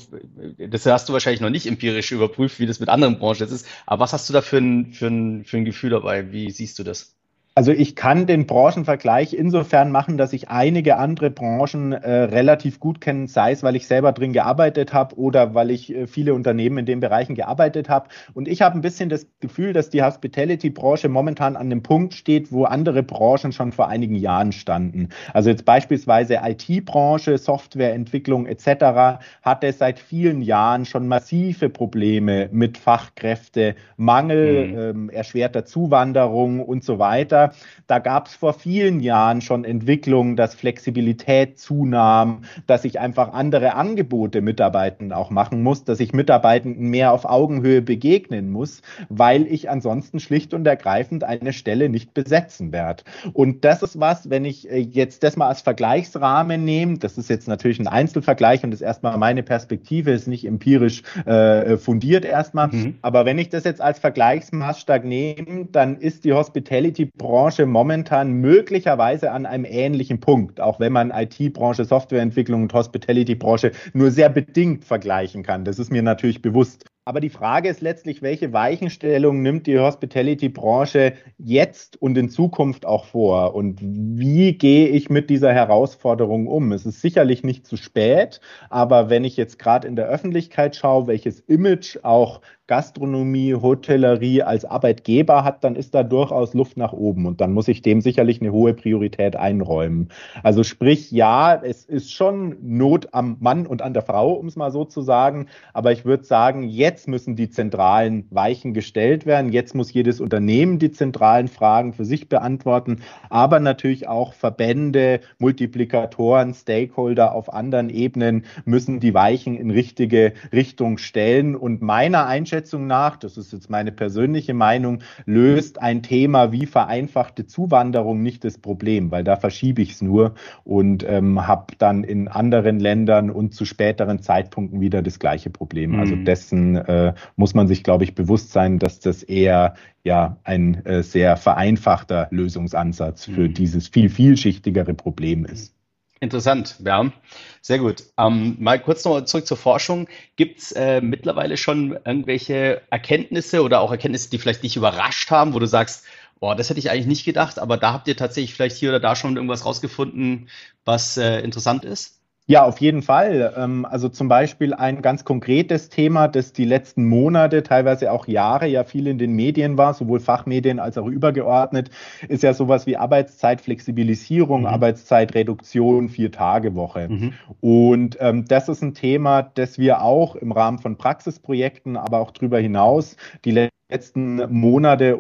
[0.59, 4.01] das hast du wahrscheinlich noch nicht empirisch überprüft, wie das mit anderen Branchen ist, aber
[4.03, 6.33] was hast du da für ein, für ein, für ein Gefühl dabei?
[6.33, 7.14] Wie siehst du das?
[7.57, 13.01] Also ich kann den Branchenvergleich insofern machen, dass ich einige andere Branchen äh, relativ gut
[13.01, 16.79] kenne, sei es, weil ich selber drin gearbeitet habe oder weil ich äh, viele Unternehmen
[16.79, 18.09] in den Bereichen gearbeitet habe.
[18.33, 22.51] Und ich habe ein bisschen das Gefühl, dass die Hospitality-Branche momentan an dem Punkt steht,
[22.51, 25.11] wo andere Branchen schon vor einigen Jahren standen.
[25.33, 29.23] Also jetzt beispielsweise IT-Branche, Softwareentwicklung etc.
[29.43, 34.79] hatte seit vielen Jahren schon massive Probleme mit Fachkräftemangel, mhm.
[34.79, 37.44] ähm, erschwerter Zuwanderung und so weiter.
[37.87, 43.75] Da gab es vor vielen Jahren schon Entwicklungen, dass Flexibilität zunahm, dass ich einfach andere
[43.75, 49.71] Angebote Mitarbeitenden auch machen muss, dass ich Mitarbeitenden mehr auf Augenhöhe begegnen muss, weil ich
[49.71, 53.05] ansonsten schlicht und ergreifend eine Stelle nicht besetzen werde.
[53.33, 57.29] Und das ist was, wenn ich äh, jetzt das mal als Vergleichsrahmen nehme, das ist
[57.29, 62.69] jetzt natürlich ein Einzelvergleich und ist erstmal meine Perspektive, ist nicht empirisch äh, fundiert erstmal,
[62.69, 62.95] mhm.
[63.03, 69.33] aber wenn ich das jetzt als Vergleichsmaßstab nehme, dann ist die Hospitality-Branche Branche momentan möglicherweise
[69.33, 75.42] an einem ähnlichen Punkt, auch wenn man IT-Branche, Softwareentwicklung und Hospitality-Branche nur sehr bedingt vergleichen
[75.42, 75.64] kann.
[75.64, 76.85] Das ist mir natürlich bewusst.
[77.07, 83.05] Aber die Frage ist letztlich, welche Weichenstellung nimmt die Hospitality-Branche jetzt und in Zukunft auch
[83.05, 83.55] vor?
[83.55, 86.73] Und wie gehe ich mit dieser Herausforderung um?
[86.73, 88.40] Es ist sicherlich nicht zu spät,
[88.71, 94.64] aber wenn ich jetzt gerade in der Öffentlichkeit schaue, welches Image auch Gastronomie, Hotellerie als
[94.64, 98.40] Arbeitgeber hat, dann ist da durchaus Luft nach oben und dann muss ich dem sicherlich
[98.40, 100.09] eine hohe Priorität einräumen.
[100.43, 104.57] Also sprich, ja, es ist schon Not am Mann und an der Frau, um es
[104.57, 109.53] mal so zu sagen, aber ich würde sagen, jetzt müssen die zentralen Weichen gestellt werden,
[109.53, 116.55] jetzt muss jedes Unternehmen die zentralen Fragen für sich beantworten, aber natürlich auch Verbände, Multiplikatoren,
[116.55, 123.17] Stakeholder auf anderen Ebenen müssen die Weichen in richtige Richtung stellen und meiner Einschätzung nach,
[123.17, 129.11] das ist jetzt meine persönliche Meinung, löst ein Thema wie vereinfachte Zuwanderung nicht das Problem,
[129.11, 133.65] weil da verschiebe ich es nur und ähm, habe dann in anderen Ländern und zu
[133.67, 135.99] späteren Zeitpunkten wieder das gleiche Problem.
[136.01, 136.15] Also mhm.
[136.15, 140.85] Also dessen äh, muss man sich, glaube ich, bewusst sein, dass das eher ja ein
[140.87, 143.55] äh, sehr vereinfachter Lösungsansatz für mhm.
[143.55, 145.75] dieses viel vielschichtigere Problem ist.
[146.20, 147.12] Interessant, ja.
[147.61, 148.05] Sehr gut.
[148.18, 150.09] Ähm, mal kurz nochmal zurück zur Forschung.
[150.37, 155.53] Gibt es äh, mittlerweile schon irgendwelche Erkenntnisse oder auch Erkenntnisse, die vielleicht dich überrascht haben,
[155.53, 156.05] wo du sagst,
[156.40, 159.01] boah, das hätte ich eigentlich nicht gedacht, aber da habt ihr tatsächlich vielleicht hier oder
[159.01, 160.49] da schon irgendwas rausgefunden,
[160.85, 162.20] was äh, interessant ist?
[162.47, 163.55] Ja, auf jeden Fall.
[163.57, 168.67] Ähm, also zum Beispiel ein ganz konkretes Thema, das die letzten Monate, teilweise auch Jahre
[168.67, 171.91] ja viel in den Medien war, sowohl Fachmedien als auch übergeordnet,
[172.29, 174.67] ist ja sowas wie Arbeitszeitflexibilisierung, mhm.
[174.67, 177.09] Arbeitszeitreduktion, Vier-Tage-Woche.
[177.09, 177.33] Mhm.
[177.63, 182.31] Und ähm, das ist ein Thema, das wir auch im Rahmen von Praxisprojekten, aber auch
[182.31, 185.17] darüber hinaus die letzten Monate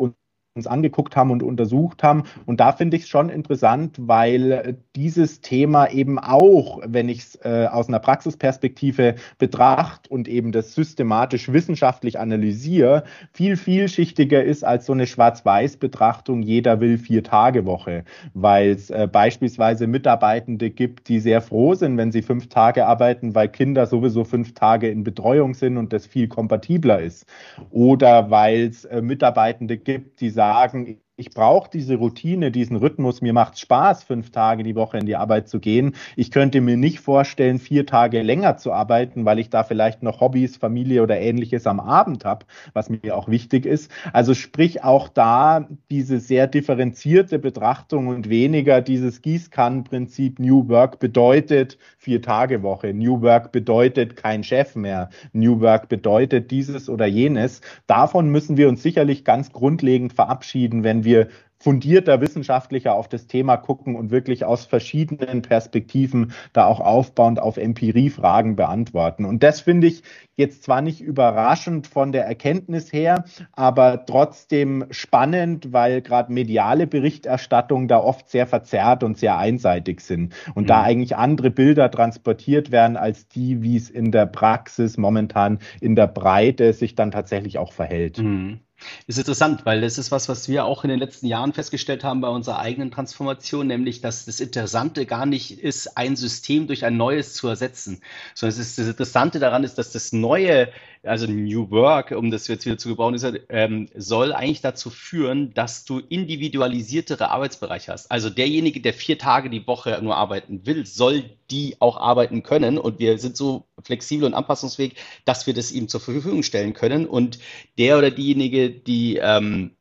[0.56, 2.22] uns angeguckt haben und untersucht haben.
[2.46, 7.34] Und da finde ich es schon interessant, weil dieses Thema eben auch, wenn ich es
[7.42, 14.86] äh, aus einer Praxisperspektive betrachte und eben das systematisch wissenschaftlich analysiere, viel vielschichtiger ist als
[14.86, 21.18] so eine Schwarz-Weiß-Betrachtung, jeder will vier Tage Woche, weil es äh, beispielsweise Mitarbeitende gibt, die
[21.18, 25.54] sehr froh sind, wenn sie fünf Tage arbeiten, weil Kinder sowieso fünf Tage in Betreuung
[25.54, 27.26] sind und das viel kompatibler ist.
[27.72, 33.22] Oder weil es äh, Mitarbeitende gibt, die sagen, sagen, ich brauche diese Routine, diesen Rhythmus.
[33.22, 35.94] Mir macht Spaß, fünf Tage die Woche in die Arbeit zu gehen.
[36.16, 40.20] Ich könnte mir nicht vorstellen, vier Tage länger zu arbeiten, weil ich da vielleicht noch
[40.20, 43.92] Hobbys, Familie oder ähnliches am Abend habe, was mir auch wichtig ist.
[44.12, 51.78] Also sprich auch da diese sehr differenzierte Betrachtung und weniger dieses Gießkannenprinzip New Work bedeutet
[51.96, 52.92] vier Tage Woche.
[52.92, 55.10] New Work bedeutet kein Chef mehr.
[55.32, 57.60] New Work bedeutet dieses oder jenes.
[57.86, 63.56] Davon müssen wir uns sicherlich ganz grundlegend verabschieden, wenn wir fundierter wissenschaftlicher auf das Thema
[63.56, 69.24] gucken und wirklich aus verschiedenen Perspektiven da auch aufbauend auf Empiriefragen beantworten.
[69.24, 70.02] Und das finde ich
[70.36, 77.88] jetzt zwar nicht überraschend von der Erkenntnis her, aber trotzdem spannend, weil gerade mediale Berichterstattung
[77.88, 80.68] da oft sehr verzerrt und sehr einseitig sind und mhm.
[80.68, 85.96] da eigentlich andere Bilder transportiert werden als die, wie es in der Praxis momentan in
[85.96, 88.18] der Breite sich dann tatsächlich auch verhält.
[88.18, 88.60] Mhm.
[89.06, 92.20] Ist interessant, weil das ist was, was wir auch in den letzten Jahren festgestellt haben
[92.20, 96.96] bei unserer eigenen Transformation, nämlich, dass das Interessante gar nicht ist, ein System durch ein
[96.96, 98.00] neues zu ersetzen,
[98.34, 100.68] sondern das Interessante daran ist, dass das Neue
[101.04, 105.54] also New Work, um das jetzt wieder zu gebrauchen, ist, ähm, soll eigentlich dazu führen,
[105.54, 108.10] dass du individualisiertere Arbeitsbereiche hast.
[108.10, 112.78] Also derjenige, der vier Tage die Woche nur arbeiten will, soll die auch arbeiten können.
[112.78, 117.06] Und wir sind so flexibel und anpassungsfähig, dass wir das ihm zur Verfügung stellen können.
[117.06, 117.38] Und
[117.78, 119.73] der oder diejenige, die ähm,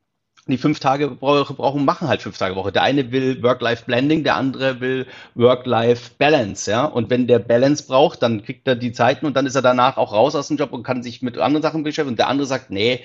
[0.52, 2.72] die fünf Tage brauchen, machen halt fünf Tage Woche.
[2.72, 6.86] Der eine will Work-Life-Blending, der andere will Work-Life-Balance, ja.
[6.86, 9.96] Und wenn der Balance braucht, dann kriegt er die Zeiten und dann ist er danach
[9.98, 12.10] auch raus aus dem Job und kann sich mit anderen Sachen beschäftigen.
[12.14, 13.00] Und der andere sagt, nee,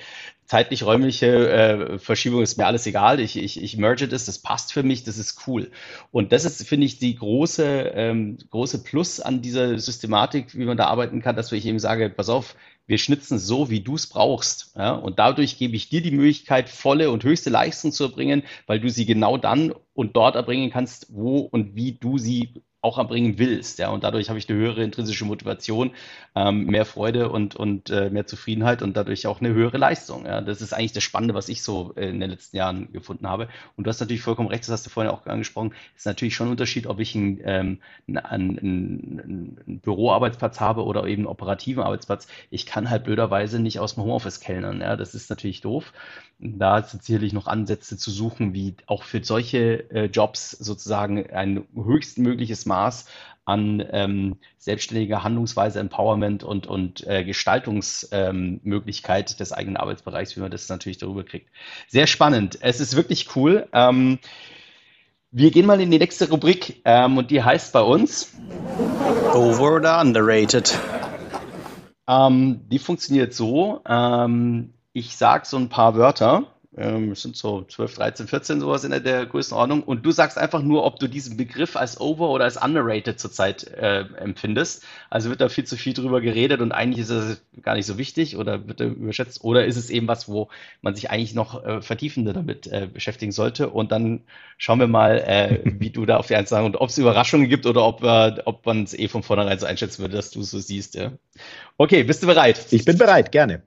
[0.49, 3.19] zeitlich-räumliche äh, Verschiebung ist mir alles egal.
[3.19, 5.71] Ich, ich, ich merge das, das passt für mich, das ist cool.
[6.11, 10.75] Und das ist, finde ich, die große, ähm, große Plus an dieser Systematik, wie man
[10.75, 12.55] da arbeiten kann, dass ich eben sage, pass auf,
[12.89, 14.73] wir schnitzen so, wie du es brauchst.
[14.75, 14.93] Ja?
[14.93, 18.89] Und dadurch gebe ich dir die Möglichkeit, volle und höchste Leistung zu erbringen, weil du
[18.89, 23.79] sie genau dann und dort erbringen kannst, wo und wie du sie auch erbringen willst.
[23.79, 25.91] Ja, und dadurch habe ich eine höhere intrinsische Motivation,
[26.35, 30.25] ähm, mehr Freude und, und äh, mehr Zufriedenheit und dadurch auch eine höhere Leistung.
[30.25, 33.49] Ja, das ist eigentlich das Spannende, was ich so in den letzten Jahren gefunden habe.
[33.75, 35.73] Und du hast natürlich vollkommen recht, das hast du vorhin auch angesprochen.
[35.95, 40.85] Es ist natürlich schon ein Unterschied, ob ich einen, ähm, einen, einen, einen Büroarbeitsplatz habe
[40.85, 42.27] oder eben einen operativen Arbeitsplatz.
[42.49, 44.79] Ich kann halt blöderweise nicht aus dem Homeoffice kellnern.
[44.81, 45.91] Ja, das ist natürlich doof.
[46.41, 51.67] Da sind sicherlich noch Ansätze zu suchen, wie auch für solche äh, Jobs sozusagen ein
[51.75, 53.07] höchstmögliches Maß
[53.43, 60.51] an ähm, selbstständiger Handlungsweise, Empowerment und, und äh, Gestaltungsmöglichkeit ähm, des eigenen Arbeitsbereichs, wie man
[60.51, 61.49] das natürlich darüber kriegt.
[61.89, 62.57] Sehr spannend.
[62.61, 63.67] Es ist wirklich cool.
[63.73, 64.19] Ähm,
[65.31, 68.31] wir gehen mal in die nächste Rubrik ähm, und die heißt bei uns
[69.33, 70.79] Over oder Underrated.
[72.07, 73.81] Ähm, die funktioniert so.
[73.85, 76.45] Ähm, ich sage so ein paar Wörter
[76.77, 79.83] ähm, es sind so 12, 13, 14 sowas in der, der Größenordnung.
[79.83, 83.67] Und du sagst einfach nur, ob du diesen Begriff als over oder als underrated zurzeit
[83.67, 84.85] äh, empfindest.
[85.09, 87.97] Also wird da viel zu viel drüber geredet und eigentlich ist es gar nicht so
[87.97, 90.49] wichtig oder wird er überschätzt oder ist es eben was, wo
[90.81, 93.69] man sich eigentlich noch äh, vertiefender damit äh, beschäftigen sollte.
[93.69, 94.21] Und dann
[94.57, 97.65] schauen wir mal, äh, wie du da auf die Einzelnen und ob es Überraschungen gibt
[97.65, 100.51] oder ob, äh, ob man es eh von vornherein so einschätzen würde, dass du es
[100.51, 100.95] so siehst.
[100.95, 101.11] Ja.
[101.77, 102.67] Okay, bist du bereit?
[102.71, 103.63] Ich bin bereit, gerne.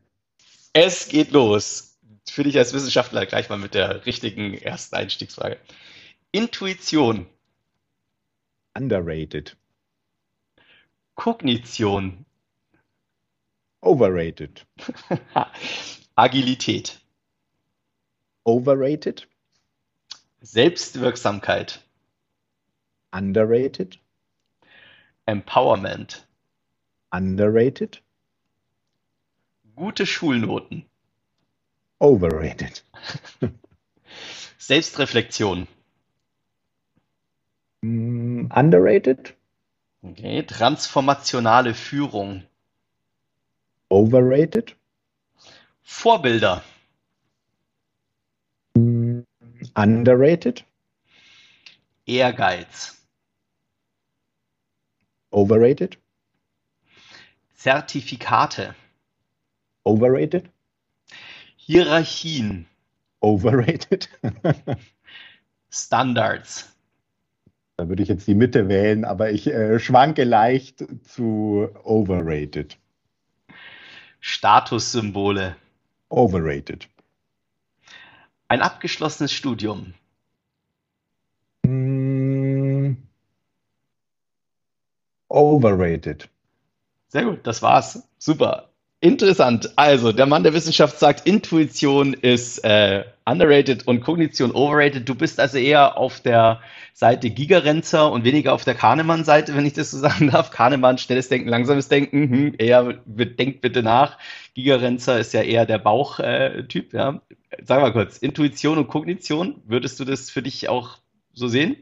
[0.72, 5.58] Es geht los für dich als Wissenschaftler gleich mal mit der richtigen ersten Einstiegsfrage.
[6.30, 7.26] Intuition.
[8.74, 9.56] Underrated.
[11.14, 12.24] Kognition.
[13.82, 14.66] Overrated.
[16.16, 17.00] Agilität.
[18.44, 19.28] Overrated.
[20.40, 21.82] Selbstwirksamkeit.
[23.12, 23.98] Underrated.
[25.26, 26.26] Empowerment.
[27.10, 28.01] Underrated.
[29.76, 30.84] Gute Schulnoten.
[32.00, 32.82] Overrated.
[34.58, 35.66] Selbstreflexion.
[37.84, 39.34] Mm, underrated.
[40.02, 40.42] Okay.
[40.42, 42.44] Transformationale Führung.
[43.90, 44.76] Overrated.
[45.82, 46.62] Vorbilder.
[48.76, 49.24] Mm,
[49.74, 50.64] underrated.
[52.06, 52.96] Ehrgeiz.
[55.32, 55.98] Overrated.
[57.54, 58.74] Zertifikate.
[59.84, 60.50] Overrated.
[61.56, 62.66] Hierarchien.
[63.20, 64.08] Overrated.
[65.70, 66.68] Standards.
[67.76, 72.78] Da würde ich jetzt die Mitte wählen, aber ich äh, schwanke leicht zu overrated.
[74.20, 75.56] Statussymbole.
[76.08, 76.88] Overrated.
[78.48, 79.94] Ein abgeschlossenes Studium.
[81.64, 82.96] Mm,
[85.28, 86.28] overrated.
[87.08, 88.06] Sehr gut, das war's.
[88.18, 88.71] Super.
[89.02, 89.72] Interessant.
[89.74, 95.08] Also, der Mann der Wissenschaft sagt, Intuition ist äh, underrated und Kognition overrated.
[95.08, 96.60] Du bist also eher auf der
[96.94, 100.52] Seite Gigerenzer und weniger auf der Kahnemann-Seite, wenn ich das so sagen darf.
[100.52, 104.18] Kahnemann, schnelles Denken, langsames Denken, hm, eher denkt bitte nach.
[104.54, 106.94] Gigerenzer ist ja eher der Bauchtyp.
[106.94, 107.20] Äh, ja.
[107.64, 110.98] Sag mal kurz, Intuition und Kognition, würdest du das für dich auch
[111.32, 111.74] so sehen?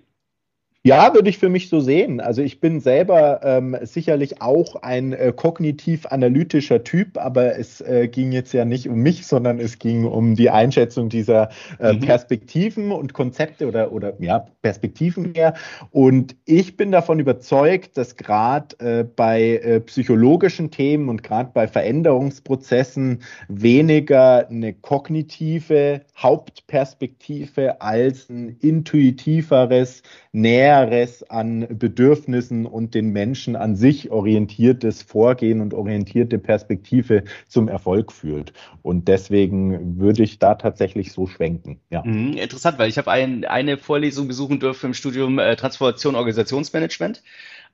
[0.83, 2.21] Ja, würde ich für mich so sehen.
[2.21, 8.33] Also ich bin selber ähm, sicherlich auch ein äh, kognitiv-analytischer Typ, aber es äh, ging
[8.33, 12.01] jetzt ja nicht um mich, sondern es ging um die Einschätzung dieser äh, mhm.
[12.01, 15.53] Perspektiven und Konzepte oder, oder ja, Perspektiven mehr.
[15.91, 21.69] Und ich bin davon überzeugt, dass gerade äh, bei äh, psychologischen Themen und gerade bei
[21.69, 33.57] Veränderungsprozessen weniger eine kognitive Hauptperspektive als ein intuitiveres, näher Näheres an Bedürfnissen und den Menschen
[33.57, 38.53] an sich orientiertes Vorgehen und orientierte Perspektive zum Erfolg führt.
[38.83, 41.81] Und deswegen würde ich da tatsächlich so schwenken.
[41.91, 42.05] Ja.
[42.05, 47.23] Mhm, interessant, weil ich habe ein, eine Vorlesung besuchen dürfen im Studium äh, Transformation Organisationsmanagement.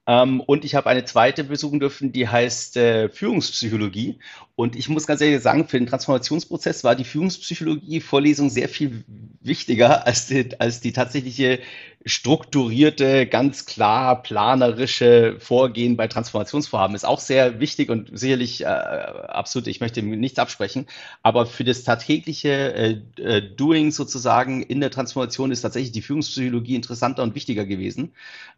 [0.07, 4.19] Ähm, und ich habe eine zweite besuchen dürfen, die heißt äh, Führungspsychologie.
[4.57, 9.05] Und ich muss ganz ehrlich sagen, für den Transformationsprozess war die Führungspsychologie-Vorlesung sehr viel
[9.43, 11.61] wichtiger als die, als die tatsächliche
[12.07, 19.67] strukturierte, ganz klar planerische Vorgehen bei Transformationsvorhaben ist auch sehr wichtig und sicherlich äh, absolut,
[19.67, 20.87] ich möchte nichts absprechen,
[21.25, 26.77] aber für das tagtägliche äh, äh, Doing sozusagen in der Transformation ist tatsächlich die Führungspsychologie
[26.77, 28.13] interessanter und wichtiger gewesen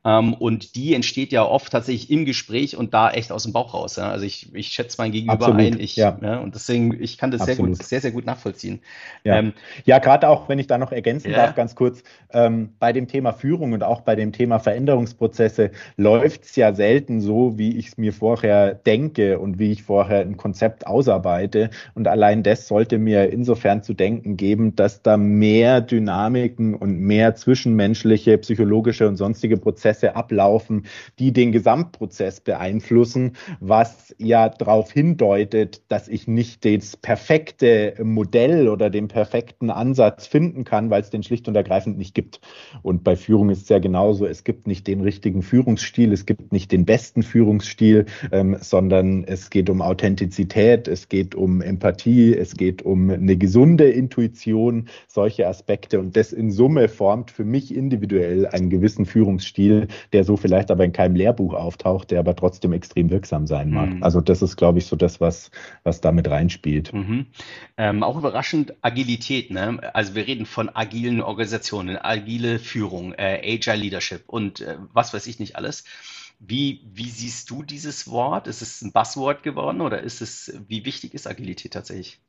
[0.04, 3.72] ähm, und die entsteht ja oft tatsächlich im Gespräch und da echt aus dem Bauch
[3.72, 3.96] raus.
[3.96, 4.10] Ja?
[4.10, 6.16] Also ich, ich schätze mein Gegenüber absolut, ein, ich, ja.
[6.22, 6.38] ja.
[6.38, 8.80] und deswegen, ich kann das sehr gut, sehr, sehr gut nachvollziehen.
[9.24, 9.52] Ja, ähm,
[9.84, 13.32] ja gerade auch, wenn ich da noch ergänzen darf, ganz kurz, ähm, bei dem Thema
[13.32, 17.98] Führung und auch bei dem Thema Veränderungsprozesse läuft es ja selten so, wie ich es
[17.98, 21.70] mir vorher denke und wie ich vorher ein Konzept ausarbeite.
[21.94, 27.34] Und allein das sollte mir insofern zu denken geben, dass da mehr Dynamiken und mehr
[27.34, 30.86] zwischenmenschliche, psychologische und sonstige Prozesse ablaufen,
[31.18, 38.90] die den Gesamtprozess beeinflussen, was ja darauf hindeutet, dass ich nicht das perfekte Modell oder
[38.90, 42.40] den perfekten Ansatz finden kann, weil es den schlicht und ergreifend nicht gibt.
[42.82, 44.26] Und bei Führung ist es ja genauso.
[44.26, 49.50] Es gibt nicht den richtigen Führungsstil, es gibt nicht den besten Führungsstil, ähm, sondern es
[49.50, 56.00] geht um Authentizität, es geht um Empathie, es geht um eine gesunde Intuition, solche Aspekte.
[56.00, 60.84] Und das in Summe formt für mich individuell einen gewissen Führungsstil, der so vielleicht aber
[60.84, 63.94] in keinem Lehrbuch auftaucht, der aber trotzdem extrem wirksam sein mag.
[63.94, 64.02] Mhm.
[64.02, 65.50] Also das ist, glaube ich, so das, was,
[65.84, 66.92] was damit reinspielt.
[66.92, 67.26] Mhm.
[67.76, 69.50] Ähm, auch überraschend Agilität.
[69.50, 69.80] Ne?
[69.94, 75.26] Also wir reden von agilen Organisationen, agile Führung, äh, Agile Leadership und äh, was weiß
[75.26, 75.84] ich nicht alles.
[76.40, 78.46] Wie, wie siehst du dieses Wort?
[78.46, 82.20] Ist es ein Buzzword geworden oder ist es, wie wichtig ist Agilität tatsächlich?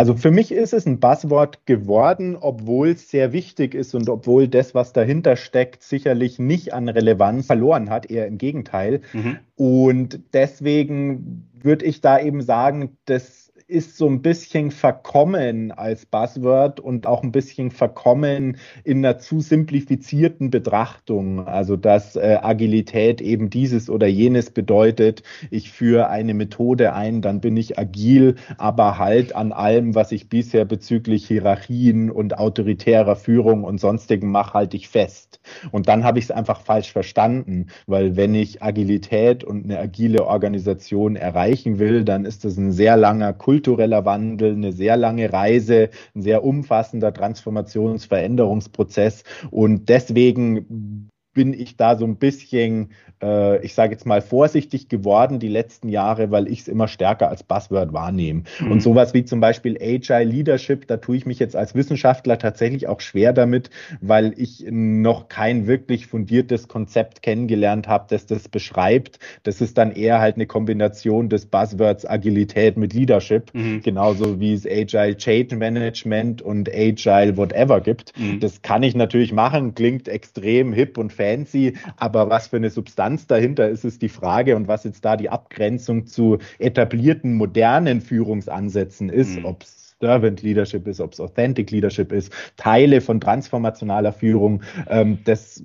[0.00, 4.48] Also für mich ist es ein Buzzword geworden, obwohl es sehr wichtig ist und obwohl
[4.48, 9.02] das, was dahinter steckt, sicherlich nicht an Relevanz verloren hat, eher im Gegenteil.
[9.12, 9.40] Mhm.
[9.56, 16.80] Und deswegen würde ich da eben sagen, dass ist so ein bisschen verkommen als Buzzword
[16.80, 21.46] und auch ein bisschen verkommen in einer zu simplifizierten Betrachtung.
[21.46, 27.40] Also dass äh, Agilität eben dieses oder jenes bedeutet, ich führe eine Methode ein, dann
[27.40, 33.62] bin ich agil, aber halt an allem, was ich bisher bezüglich Hierarchien und autoritärer Führung
[33.62, 35.40] und sonstigen mache, halte ich fest.
[35.70, 40.26] Und dann habe ich es einfach falsch verstanden, weil wenn ich Agilität und eine agile
[40.26, 45.32] Organisation erreichen will, dann ist das ein sehr langer Kult kultureller Wandel, eine sehr lange
[45.32, 49.24] Reise, ein sehr umfassender Transformationsveränderungsprozess.
[49.50, 52.90] Und deswegen bin ich da so ein bisschen,
[53.22, 57.28] äh, ich sage jetzt mal, vorsichtig geworden die letzten Jahre, weil ich es immer stärker
[57.28, 58.42] als Buzzword wahrnehme.
[58.60, 58.72] Mhm.
[58.72, 62.88] Und sowas wie zum Beispiel Agile Leadership, da tue ich mich jetzt als Wissenschaftler tatsächlich
[62.88, 69.18] auch schwer damit, weil ich noch kein wirklich fundiertes Konzept kennengelernt habe, das das beschreibt.
[69.44, 73.82] Das ist dann eher halt eine Kombination des Buzzwords Agilität mit Leadership, mhm.
[73.82, 78.18] genauso wie es Agile Change Management und Agile Whatever gibt.
[78.18, 78.40] Mhm.
[78.40, 83.26] Das kann ich natürlich machen, klingt extrem hip und fancy, aber was für eine Substanz
[83.26, 89.10] dahinter ist, ist die Frage und was jetzt da die Abgrenzung zu etablierten modernen Führungsansätzen
[89.10, 89.44] ist, mhm.
[89.44, 95.18] ob es Servant Leadership ist, ob es Authentic Leadership ist, Teile von transformationaler Führung, ähm,
[95.24, 95.62] das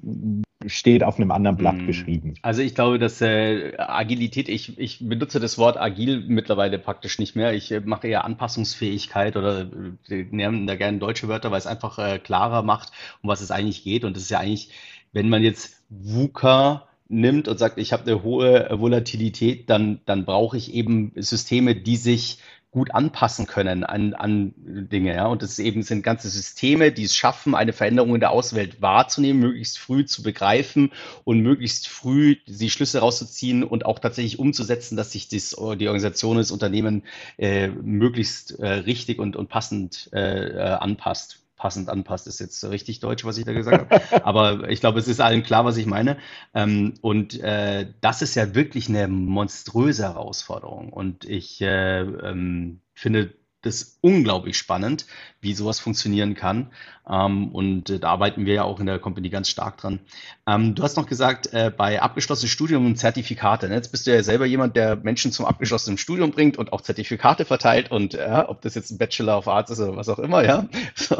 [0.68, 1.88] steht auf einem anderen Blatt mhm.
[1.88, 2.34] geschrieben.
[2.42, 7.36] Also ich glaube, dass äh, Agilität, ich, ich benutze das Wort agil mittlerweile praktisch nicht
[7.36, 7.54] mehr.
[7.54, 9.70] Ich äh, mache eher Anpassungsfähigkeit oder
[10.10, 12.92] äh, nehmen da gerne deutsche Wörter, weil es einfach äh, klarer macht,
[13.22, 14.04] um was es eigentlich geht.
[14.04, 14.70] Und das ist ja eigentlich
[15.16, 20.58] wenn man jetzt VUCA nimmt und sagt, ich habe eine hohe Volatilität, dann, dann brauche
[20.58, 25.16] ich eben Systeme, die sich gut anpassen können an, an Dinge.
[25.16, 25.28] Ja?
[25.28, 29.40] Und das eben sind ganze Systeme, die es schaffen, eine Veränderung in der Außenwelt wahrzunehmen,
[29.40, 30.92] möglichst früh zu begreifen
[31.24, 36.36] und möglichst früh die Schlüsse rauszuziehen und auch tatsächlich umzusetzen, dass sich das, die Organisation,
[36.36, 37.04] das Unternehmen
[37.38, 43.00] äh, möglichst äh, richtig und, und passend äh, äh anpasst passend anpasst, ist jetzt richtig
[43.00, 44.24] deutsch, was ich da gesagt habe.
[44.26, 46.18] Aber ich glaube, es ist allen klar, was ich meine.
[46.54, 50.92] Ähm, und äh, das ist ja wirklich eine monströse Herausforderung.
[50.92, 53.34] Und ich äh, ähm, finde,
[53.66, 55.06] das unglaublich spannend,
[55.42, 56.72] wie sowas funktionieren kann.
[57.10, 60.00] Ähm, und äh, da arbeiten wir ja auch in der Company ganz stark dran.
[60.48, 63.68] Ähm, du hast noch gesagt, äh, bei abgeschlossenem Studium und Zertifikate.
[63.68, 63.76] Ne?
[63.76, 67.46] Jetzt bist du ja selber jemand, der Menschen zum abgeschlossenen Studium bringt und auch Zertifikate
[67.46, 70.44] verteilt und äh, ob das jetzt ein Bachelor of Arts ist oder was auch immer,
[70.44, 70.68] ja.
[70.96, 71.18] So,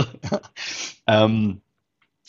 [1.08, 1.62] ähm,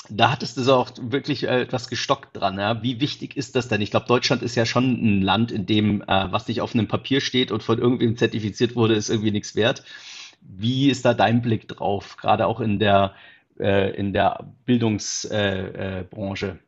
[0.09, 2.59] da hattest du auch wirklich äh, etwas gestockt dran.
[2.59, 2.83] Ja?
[2.83, 3.81] Wie wichtig ist das denn?
[3.81, 6.89] Ich glaube, Deutschland ist ja schon ein Land, in dem, äh, was nicht auf einem
[6.89, 9.85] Papier steht und von irgendwem zertifiziert wurde, ist irgendwie nichts wert.
[10.41, 13.15] Wie ist da dein Blick drauf, gerade auch in der,
[13.59, 16.59] äh, in der Bildungsbranche?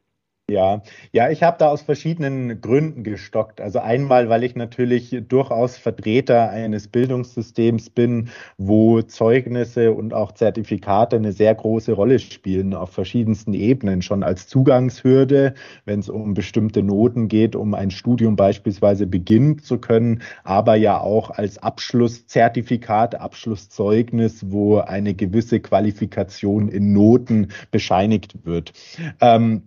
[0.50, 0.80] Ja,
[1.12, 3.60] ja, ich habe da aus verschiedenen Gründen gestockt.
[3.60, 11.16] Also einmal, weil ich natürlich durchaus Vertreter eines Bildungssystems bin, wo Zeugnisse und auch Zertifikate
[11.16, 15.52] eine sehr große Rolle spielen auf verschiedensten Ebenen, schon als Zugangshürde,
[15.84, 20.98] wenn es um bestimmte Noten geht, um ein Studium beispielsweise beginnen zu können, aber ja
[20.98, 28.72] auch als Abschlusszertifikat, Abschlusszeugnis, wo eine gewisse Qualifikation in Noten bescheinigt wird.
[29.20, 29.64] Ähm,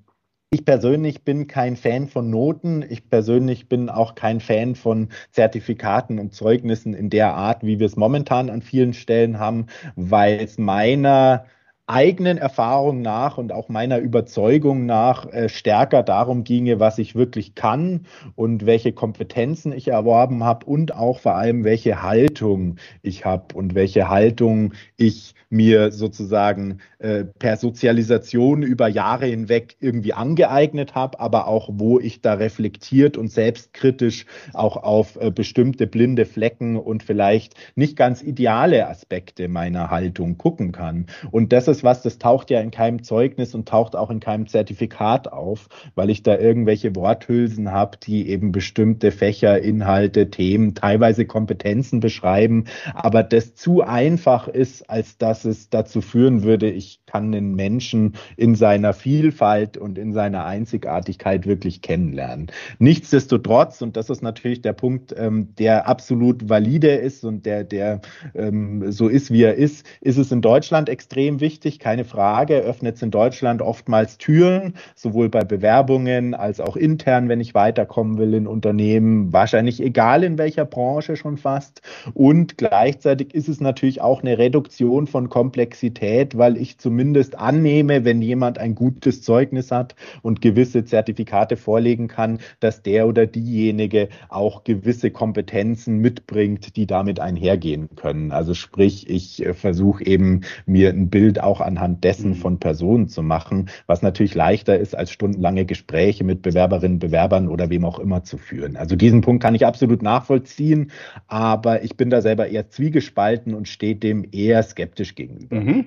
[0.53, 2.83] ich persönlich bin kein Fan von Noten.
[2.89, 7.85] Ich persönlich bin auch kein Fan von Zertifikaten und Zeugnissen in der Art, wie wir
[7.85, 11.45] es momentan an vielen Stellen haben, weil es meiner
[11.87, 17.55] eigenen Erfahrung nach und auch meiner Überzeugung nach äh, stärker darum ginge, was ich wirklich
[17.55, 18.05] kann
[18.35, 23.75] und welche Kompetenzen ich erworben habe und auch vor allem, welche Haltung ich habe und
[23.75, 31.47] welche Haltung ich mir sozusagen äh, per Sozialisation über Jahre hinweg irgendwie angeeignet habe, aber
[31.47, 37.55] auch wo ich da reflektiert und selbstkritisch auch auf äh, bestimmte blinde Flecken und vielleicht
[37.75, 41.07] nicht ganz ideale Aspekte meiner Haltung gucken kann.
[41.31, 44.47] Und das ist was, das taucht ja in keinem Zeugnis und taucht auch in keinem
[44.47, 51.25] Zertifikat auf, weil ich da irgendwelche Worthülsen habe, die eben bestimmte Fächer, Inhalte, Themen, teilweise
[51.25, 57.31] Kompetenzen beschreiben, aber das zu einfach ist, als dass es dazu führen würde, ich kann
[57.31, 62.47] den Menschen in seiner Vielfalt und in seiner Einzigartigkeit wirklich kennenlernen.
[62.79, 68.01] Nichtsdestotrotz, und das ist natürlich der Punkt, ähm, der absolut valide ist und der, der
[68.35, 72.95] ähm, so ist, wie er ist, ist es in Deutschland extrem wichtig, keine Frage, öffnet
[72.95, 78.33] es in Deutschland oftmals Türen, sowohl bei Bewerbungen als auch intern, wenn ich weiterkommen will
[78.33, 81.81] in Unternehmen, wahrscheinlich egal in welcher Branche schon fast.
[82.13, 88.21] Und gleichzeitig ist es natürlich auch eine Reduktion von Komplexität, weil ich zumindest annehme, wenn
[88.21, 94.63] jemand ein gutes Zeugnis hat und gewisse Zertifikate vorlegen kann, dass der oder diejenige auch
[94.63, 98.31] gewisse Kompetenzen mitbringt, die damit einhergehen können.
[98.31, 102.35] Also sprich, ich äh, versuche eben mir ein Bild auch anhand dessen mhm.
[102.35, 107.69] von Personen zu machen, was natürlich leichter ist, als stundenlange Gespräche mit Bewerberinnen, Bewerbern oder
[107.69, 108.77] wem auch immer zu führen.
[108.77, 110.91] Also diesen Punkt kann ich absolut nachvollziehen,
[111.27, 115.57] aber ich bin da selber eher zwiegespalten und stehe dem eher skeptisch gegenüber.
[115.57, 115.85] Mhm.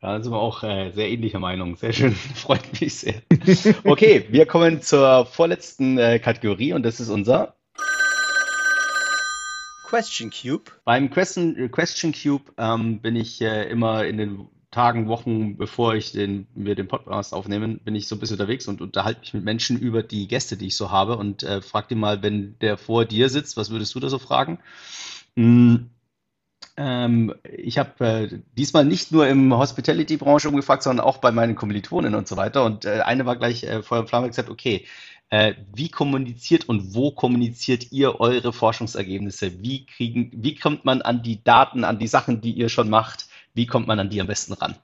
[0.00, 1.76] Da sind wir auch äh, sehr ähnlicher Meinung.
[1.76, 3.16] Sehr schön, freut mich sehr.
[3.84, 7.56] Okay, wir kommen zur vorletzten äh, Kategorie und das ist unser
[9.90, 10.70] Question Cube.
[10.84, 16.12] Beim Question, Question Cube ähm, bin ich äh, immer in den Tagen, Wochen, bevor ich
[16.12, 19.42] den, wir den Podcast aufnehmen, bin ich so ein bisschen unterwegs und unterhalte mich mit
[19.42, 22.78] Menschen über die Gäste, die ich so habe und äh, frag die mal, wenn der
[22.78, 24.60] vor dir sitzt, was würdest du da so fragen?
[25.34, 25.90] Hm
[26.76, 32.14] ähm, ich habe äh, diesmal nicht nur im Hospitality-Branche umgefragt, sondern auch bei meinen Kommilitonen
[32.14, 32.64] und so weiter.
[32.64, 34.86] Und äh, eine war gleich äh, Feuer und Flamme gesagt, okay,
[35.30, 39.62] äh, wie kommuniziert und wo kommuniziert ihr eure Forschungsergebnisse?
[39.62, 43.28] Wie kriegen, wie kommt man an die Daten, an die Sachen, die ihr schon macht?
[43.54, 44.76] Wie kommt man an die am besten ran?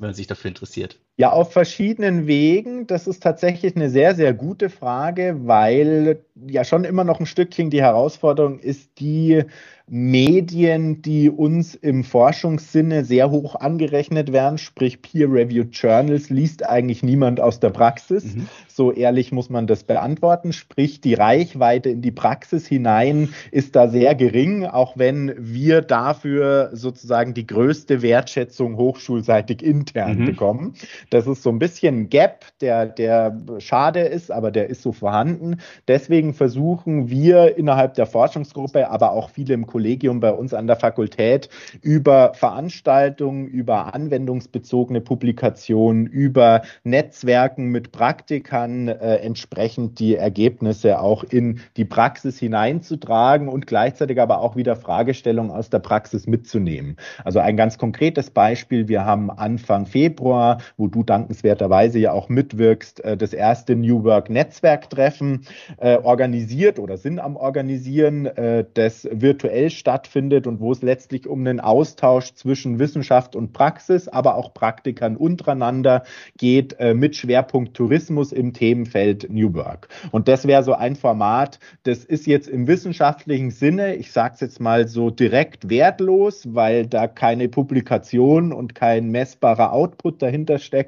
[0.00, 0.98] wenn man sich dafür interessiert?
[1.20, 2.86] Ja, auf verschiedenen Wegen.
[2.86, 7.68] Das ist tatsächlich eine sehr, sehr gute Frage, weil ja schon immer noch ein Stückchen
[7.68, 9.44] die Herausforderung ist, die
[9.92, 17.40] Medien, die uns im Forschungssinne sehr hoch angerechnet werden, sprich Peer-Reviewed Journals, liest eigentlich niemand
[17.40, 18.36] aus der Praxis.
[18.36, 18.46] Mhm.
[18.68, 20.52] So ehrlich muss man das beantworten.
[20.52, 26.70] Sprich, die Reichweite in die Praxis hinein ist da sehr gering, auch wenn wir dafür
[26.72, 30.24] sozusagen die größte Wertschätzung hochschulseitig intern mhm.
[30.26, 30.74] bekommen.
[31.10, 34.92] Das ist so ein bisschen ein Gap, der, der schade ist, aber der ist so
[34.92, 35.56] vorhanden.
[35.88, 40.76] Deswegen versuchen wir innerhalb der Forschungsgruppe, aber auch viele im Kollegium bei uns an der
[40.76, 41.48] Fakultät
[41.82, 51.60] über Veranstaltungen, über anwendungsbezogene Publikationen, über Netzwerken mit Praktikern äh, entsprechend die Ergebnisse auch in
[51.76, 56.96] die Praxis hineinzutragen und gleichzeitig aber auch wieder Fragestellungen aus der Praxis mitzunehmen.
[57.24, 63.04] Also ein ganz konkretes Beispiel, wir haben Anfang Februar, wo du dankenswerterweise ja auch mitwirkst,
[63.04, 65.46] äh, das erste New Work Netzwerktreffen
[65.78, 71.40] äh, organisiert oder sind am Organisieren, äh, das virtuell stattfindet und wo es letztlich um
[71.40, 76.04] einen Austausch zwischen Wissenschaft und Praxis, aber auch Praktikern untereinander
[76.36, 79.88] geht, mit Schwerpunkt Tourismus im Themenfeld New Work.
[80.10, 84.40] Und das wäre so ein Format, das ist jetzt im wissenschaftlichen Sinne, ich sage es
[84.40, 90.79] jetzt mal so direkt wertlos, weil da keine Publikation und kein messbarer Output dahinter steckt,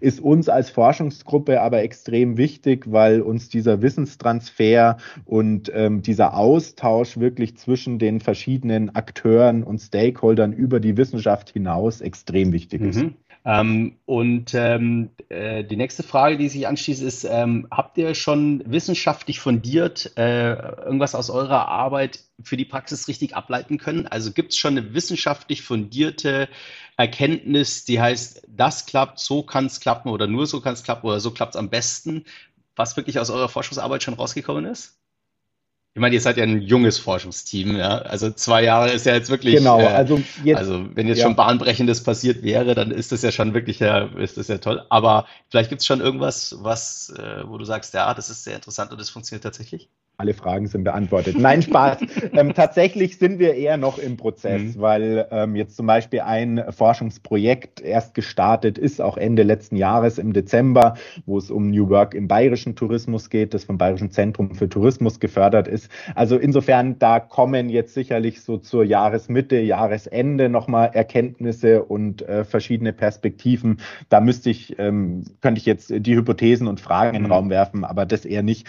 [0.00, 7.18] ist uns als Forschungsgruppe aber extrem wichtig, weil uns dieser Wissenstransfer und ähm, dieser Austausch
[7.18, 13.02] wirklich zwischen den verschiedenen Akteuren und Stakeholdern über die Wissenschaft hinaus extrem wichtig ist.
[13.02, 13.14] Mhm.
[13.46, 18.62] Ähm, und ähm, äh, die nächste Frage, die sich anschließt, ist, ähm, habt ihr schon
[18.66, 24.06] wissenschaftlich fundiert äh, irgendwas aus eurer Arbeit für die Praxis richtig ableiten können?
[24.06, 26.48] Also gibt es schon eine wissenschaftlich fundierte
[26.96, 31.06] Erkenntnis, die heißt, das klappt, so kann es klappen oder nur so kann es klappen
[31.06, 32.24] oder so klappt es am besten,
[32.76, 34.98] was wirklich aus eurer Forschungsarbeit schon rausgekommen ist?
[35.96, 37.98] Ich meine, ihr seid ja ein junges Forschungsteam, ja.
[37.98, 39.54] Also zwei Jahre ist ja jetzt wirklich.
[39.54, 41.24] Genau, äh, also jetzt, also wenn jetzt ja.
[41.24, 44.84] schon bahnbrechendes passiert wäre, dann ist das ja schon wirklich ja, ist das ja toll.
[44.88, 48.56] Aber vielleicht gibt es schon irgendwas, was, äh, wo du sagst, ja, das ist sehr
[48.56, 49.88] interessant und das funktioniert tatsächlich.
[50.16, 51.36] Alle Fragen sind beantwortet.
[51.36, 51.98] Nein, Spaß.
[52.32, 54.80] ähm, tatsächlich sind wir eher noch im Prozess, mhm.
[54.80, 60.32] weil ähm, jetzt zum Beispiel ein Forschungsprojekt erst gestartet ist, auch Ende letzten Jahres im
[60.32, 60.94] Dezember,
[61.26, 65.18] wo es um New Work im bayerischen Tourismus geht, das vom Bayerischen Zentrum für Tourismus
[65.18, 65.90] gefördert ist.
[66.14, 72.92] Also insofern, da kommen jetzt sicherlich so zur Jahresmitte, Jahresende nochmal Erkenntnisse und äh, verschiedene
[72.92, 73.78] Perspektiven.
[74.10, 77.32] Da müsste ich, ähm, könnte ich jetzt die Hypothesen und Fragen in den mhm.
[77.32, 78.68] Raum werfen, aber das eher nicht.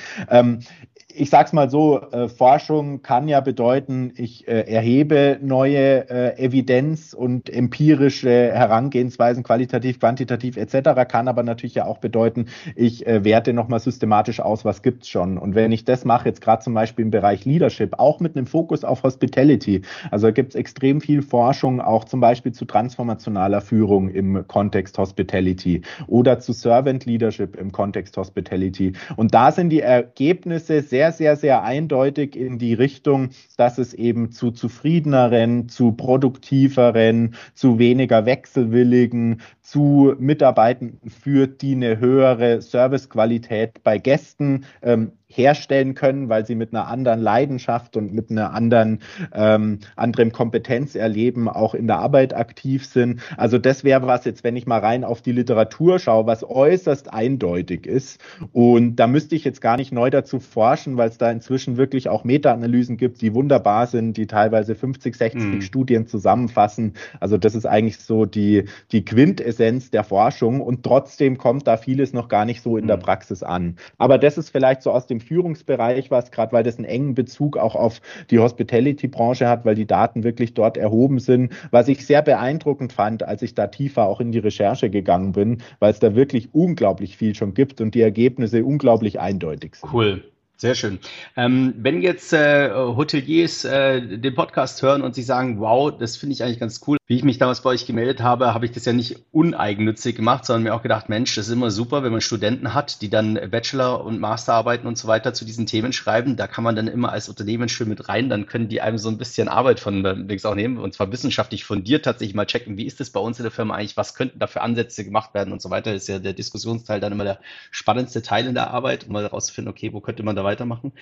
[1.18, 7.14] Ich sag's mal so, äh, Forschung kann ja bedeuten, ich äh, erhebe neue äh, Evidenz
[7.14, 13.54] und empirische Herangehensweisen, qualitativ, quantitativ etc., kann aber natürlich ja auch bedeuten, ich äh, werte
[13.54, 15.38] nochmal systematisch aus, was gibt's schon.
[15.38, 18.46] Und wenn ich das mache, jetzt gerade zum Beispiel im Bereich Leadership, auch mit einem
[18.46, 24.46] Fokus auf Hospitality, also gibt's extrem viel Forschung, auch zum Beispiel zu transformationaler Führung im
[24.50, 28.94] Kontext Hospitality oder zu Servant Leadership im Kontext Hospitality.
[29.16, 33.94] Und da sind die Ergebnisse sehr sehr, sehr, sehr eindeutig in die Richtung, dass es
[33.94, 43.84] eben zu zufriedeneren, zu produktiveren, zu weniger wechselwilligen, zu Mitarbeitenden führt, die eine höhere Servicequalität
[43.84, 49.00] bei Gästen ähm, herstellen können, weil sie mit einer anderen Leidenschaft und mit einer anderen
[49.34, 53.22] ähm, anderen Kompetenz erleben, auch in der Arbeit aktiv sind.
[53.38, 57.14] Also das wäre was jetzt, wenn ich mal rein auf die Literatur schaue, was äußerst
[57.14, 58.20] eindeutig ist.
[58.54, 62.10] Und da müsste ich jetzt gar nicht neu dazu forschen, weil es da inzwischen wirklich
[62.10, 65.62] auch Meta-Analysen gibt, die wunderbar sind, die teilweise 50, 60 mhm.
[65.62, 66.94] Studien zusammenfassen.
[67.20, 72.14] Also das ist eigentlich so die, die Quintessenz der Forschung und trotzdem kommt da vieles
[72.14, 73.02] noch gar nicht so in der mhm.
[73.02, 73.78] Praxis an.
[73.98, 77.58] Aber das ist vielleicht so aus dem Führungsbereich was, gerade weil das einen engen Bezug
[77.58, 81.54] auch auf die Hospitality-Branche hat, weil die Daten wirklich dort erhoben sind.
[81.72, 85.62] Was ich sehr beeindruckend fand, als ich da tiefer auch in die Recherche gegangen bin,
[85.80, 89.94] weil es da wirklich unglaublich viel schon gibt und die Ergebnisse unglaublich eindeutig sind.
[89.94, 90.24] Cool.
[90.58, 91.00] Sehr schön.
[91.36, 96.34] Ähm, wenn jetzt äh, Hoteliers äh, den Podcast hören und sich sagen, wow, das finde
[96.34, 96.98] ich eigentlich ganz cool.
[97.08, 100.46] Wie ich mich damals bei euch gemeldet habe, habe ich das ja nicht uneigennützig gemacht,
[100.46, 103.38] sondern mir auch gedacht, Mensch, das ist immer super, wenn man Studenten hat, die dann
[103.52, 106.38] Bachelor- und Masterarbeiten und so weiter zu diesen Themen schreiben.
[106.38, 109.10] Da kann man dann immer als Unternehmen schön mit rein, dann können die einem so
[109.10, 112.86] ein bisschen Arbeit von links auch nehmen und zwar wissenschaftlich fundiert tatsächlich mal checken, wie
[112.86, 115.52] ist das bei uns in der Firma eigentlich, was könnten da für Ansätze gemacht werden
[115.52, 115.92] und so weiter.
[115.92, 117.40] Das ist ja der Diskussionsteil dann immer der
[117.72, 120.94] spannendste Teil in der Arbeit, um mal herauszufinden, okay, wo könnte man da weitermachen.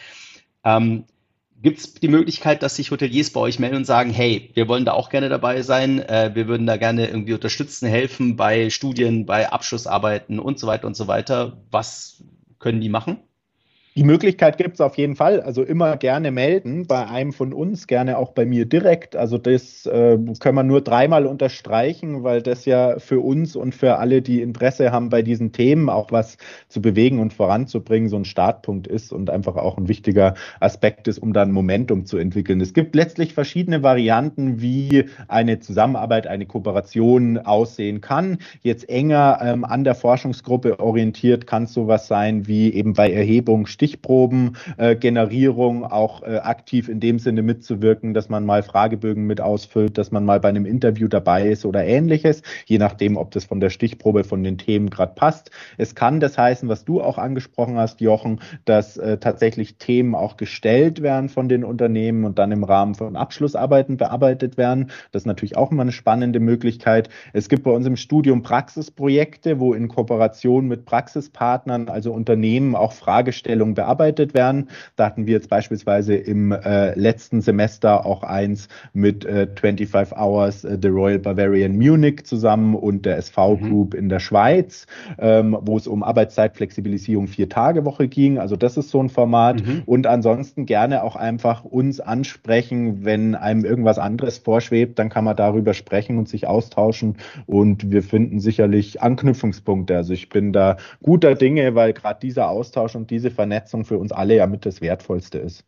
[0.63, 1.05] Ähm,
[1.61, 4.83] Gibt es die Möglichkeit, dass sich Hoteliers bei euch melden und sagen, hey, wir wollen
[4.83, 9.25] da auch gerne dabei sein, äh, wir würden da gerne irgendwie unterstützen, helfen bei Studien,
[9.25, 11.63] bei Abschlussarbeiten und so weiter und so weiter.
[11.71, 12.23] Was
[12.59, 13.19] können die machen?
[13.95, 15.39] Die Möglichkeit gibt es auf jeden Fall.
[15.41, 19.15] Also immer gerne melden, bei einem von uns, gerne auch bei mir direkt.
[19.15, 23.99] Also das äh, können wir nur dreimal unterstreichen, weil das ja für uns und für
[23.99, 26.37] alle, die Interesse haben bei diesen Themen, auch was
[26.69, 31.19] zu bewegen und voranzubringen, so ein Startpunkt ist und einfach auch ein wichtiger Aspekt ist,
[31.19, 32.61] um dann Momentum zu entwickeln.
[32.61, 38.39] Es gibt letztlich verschiedene Varianten, wie eine Zusammenarbeit, eine Kooperation aussehen kann.
[38.63, 45.83] Jetzt enger ähm, an der Forschungsgruppe orientiert kann sowas sein wie eben bei Erhebung, Stichprobengenerierung
[45.83, 50.11] äh, auch äh, aktiv in dem Sinne mitzuwirken, dass man mal Fragebögen mit ausfüllt, dass
[50.11, 53.69] man mal bei einem Interview dabei ist oder ähnliches, je nachdem, ob das von der
[53.69, 55.51] Stichprobe von den Themen gerade passt.
[55.77, 60.37] Es kann das heißen, was du auch angesprochen hast, Jochen, dass äh, tatsächlich Themen auch
[60.37, 64.91] gestellt werden von den Unternehmen und dann im Rahmen von Abschlussarbeiten bearbeitet werden.
[65.11, 67.09] Das ist natürlich auch immer eine spannende Möglichkeit.
[67.33, 72.93] Es gibt bei uns im Studium Praxisprojekte, wo in Kooperation mit Praxispartnern, also Unternehmen, auch
[72.93, 74.69] Fragestellungen bearbeitet werden.
[74.95, 80.63] Da hatten wir jetzt beispielsweise im äh, letzten Semester auch eins mit äh, 25 Hours
[80.63, 83.69] äh, The Royal Bavarian Munich zusammen und der SV mhm.
[83.69, 83.99] Group mhm.
[83.99, 84.85] in der Schweiz,
[85.17, 88.37] ähm, wo es um Arbeitszeitflexibilisierung vier Tage Woche ging.
[88.37, 89.65] Also das ist so ein Format.
[89.65, 89.83] Mhm.
[89.85, 95.35] Und ansonsten gerne auch einfach uns ansprechen, wenn einem irgendwas anderes vorschwebt, dann kann man
[95.35, 97.17] darüber sprechen und sich austauschen.
[97.45, 99.95] Und wir finden sicherlich Anknüpfungspunkte.
[99.95, 104.11] Also ich bin da guter Dinge, weil gerade dieser Austausch und diese Vernetzung für uns
[104.11, 105.65] alle ja mit das Wertvollste ist.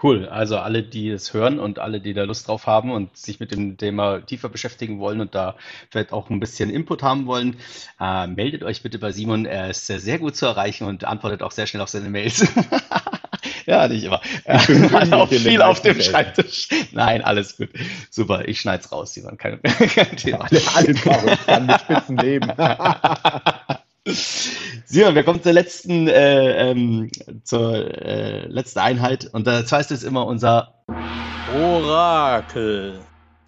[0.00, 3.40] Cool, also alle, die es hören und alle, die da Lust drauf haben und sich
[3.40, 5.56] mit dem Thema tiefer beschäftigen wollen und da
[5.90, 7.56] vielleicht auch ein bisschen Input haben wollen,
[8.00, 9.44] äh, meldet euch bitte bei Simon.
[9.44, 12.46] Er ist sehr, sehr gut zu erreichen und antwortet auch sehr schnell auf seine Mails.
[13.66, 14.20] ja, nicht immer.
[14.44, 14.60] Er
[14.92, 16.68] hat auch viel auf dem Schreibtisch.
[16.92, 17.70] Nein, alles gut.
[18.08, 19.36] Super, ich schneid's raus, Simon.
[19.36, 20.46] Kein, kein Thema.
[20.74, 22.52] Alles, alles kann mit spitzen Leben.
[24.10, 27.10] Simon, wir kommen zur letzten, äh, ähm,
[27.44, 30.74] zur äh, letzten Einheit und das heißt jetzt immer unser
[31.54, 33.00] Orakel.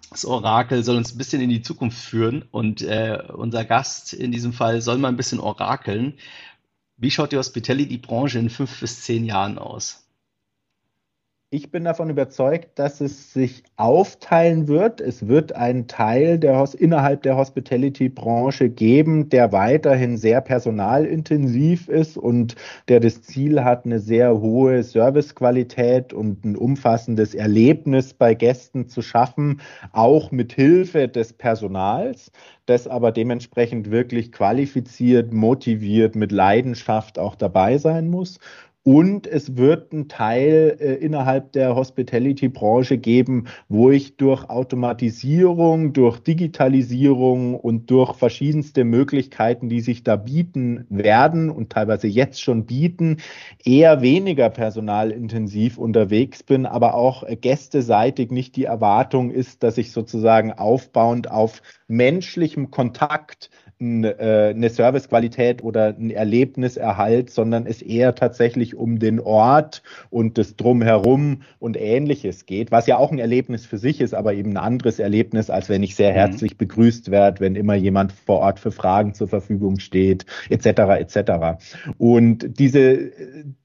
[0.09, 4.31] Das Orakel soll uns ein bisschen in die Zukunft führen und äh, unser Gast in
[4.31, 6.15] diesem Fall soll mal ein bisschen orakeln.
[6.97, 10.05] Wie schaut die Hospitality-Branche in fünf bis zehn Jahren aus?
[11.53, 15.01] Ich bin davon überzeugt, dass es sich aufteilen wird.
[15.01, 22.55] Es wird einen Teil der, innerhalb der Hospitality-Branche geben, der weiterhin sehr personalintensiv ist und
[22.87, 29.01] der das Ziel hat, eine sehr hohe Servicequalität und ein umfassendes Erlebnis bei Gästen zu
[29.01, 29.59] schaffen,
[29.91, 32.31] auch mit Hilfe des Personals
[32.71, 38.39] das aber dementsprechend wirklich qualifiziert, motiviert, mit Leidenschaft auch dabei sein muss.
[38.83, 46.17] Und es wird einen Teil äh, innerhalb der Hospitality-Branche geben, wo ich durch Automatisierung, durch
[46.17, 53.17] Digitalisierung und durch verschiedenste Möglichkeiten, die sich da bieten werden und teilweise jetzt schon bieten,
[53.63, 60.53] eher weniger personalintensiv unterwegs bin, aber auch gästeseitig nicht die Erwartung ist, dass ich sozusagen
[60.53, 63.51] aufbauend auf menschlichem Kontakt
[63.81, 70.55] äh, eine Servicequalität oder ein Erlebniserhalt, sondern es eher tatsächlich um den Ort und das
[70.55, 74.57] Drumherum und ähnliches geht, was ja auch ein Erlebnis für sich ist, aber eben ein
[74.57, 76.15] anderes Erlebnis, als wenn ich sehr mhm.
[76.15, 80.67] herzlich begrüßt werde, wenn immer jemand vor Ort für Fragen zur Verfügung steht, etc.
[80.99, 81.31] etc.
[81.97, 83.11] Und diese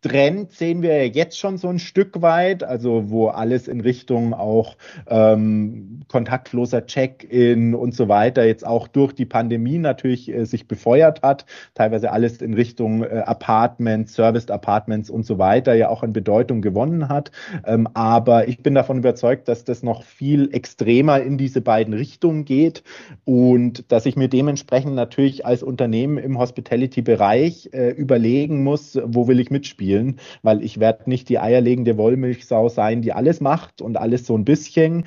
[0.01, 4.77] Trend sehen wir jetzt schon so ein Stück weit, also wo alles in Richtung auch
[5.09, 10.69] ähm, kontaktloser Check-in und so weiter jetzt auch durch die Pandemie natürlich natürlich äh, sich
[10.69, 16.03] befeuert hat, teilweise alles in Richtung äh, Apartments, Serviced Apartments und so weiter ja auch
[16.03, 17.31] an Bedeutung gewonnen hat.
[17.65, 22.45] Ähm, aber ich bin davon überzeugt, dass das noch viel extremer in diese beiden Richtungen
[22.45, 22.83] geht
[23.25, 29.41] und dass ich mir dementsprechend natürlich als Unternehmen im Hospitality-Bereich äh, überlegen muss, wo will
[29.41, 34.27] ich mitspielen, weil ich werde nicht die eierlegende Wollmilchsau sein, die alles macht und alles
[34.27, 35.05] so ein bisschen.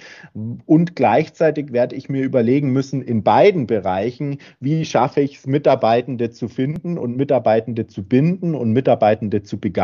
[0.65, 6.29] Und gleichzeitig werde ich mir überlegen müssen, in beiden Bereichen, wie schaffe ich es, Mitarbeitende
[6.31, 9.78] zu finden und Mitarbeitende zu binden und Mitarbeitende zu begeistern,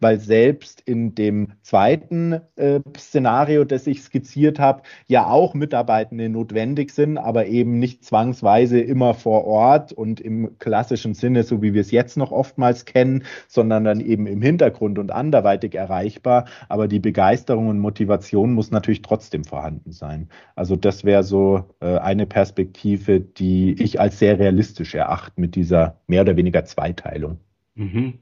[0.00, 6.90] weil selbst in dem zweiten äh, Szenario, das ich skizziert habe, ja auch Mitarbeitende notwendig
[6.92, 11.80] sind, aber eben nicht zwangsweise immer vor Ort und im klassischen Sinne, so wie wir
[11.80, 16.46] es jetzt noch oftmals kennen, sondern dann eben im Hintergrund und anderweitig erreichbar.
[16.68, 20.28] Aber die Begeisterung und Motivation muss natürlich trotzdem vorhanden sein.
[20.56, 25.98] Also das wäre so äh, eine Perspektive, die ich als sehr realistisch erachten mit dieser
[26.06, 27.38] mehr oder weniger Zweiteilung.
[27.74, 28.18] Mhm.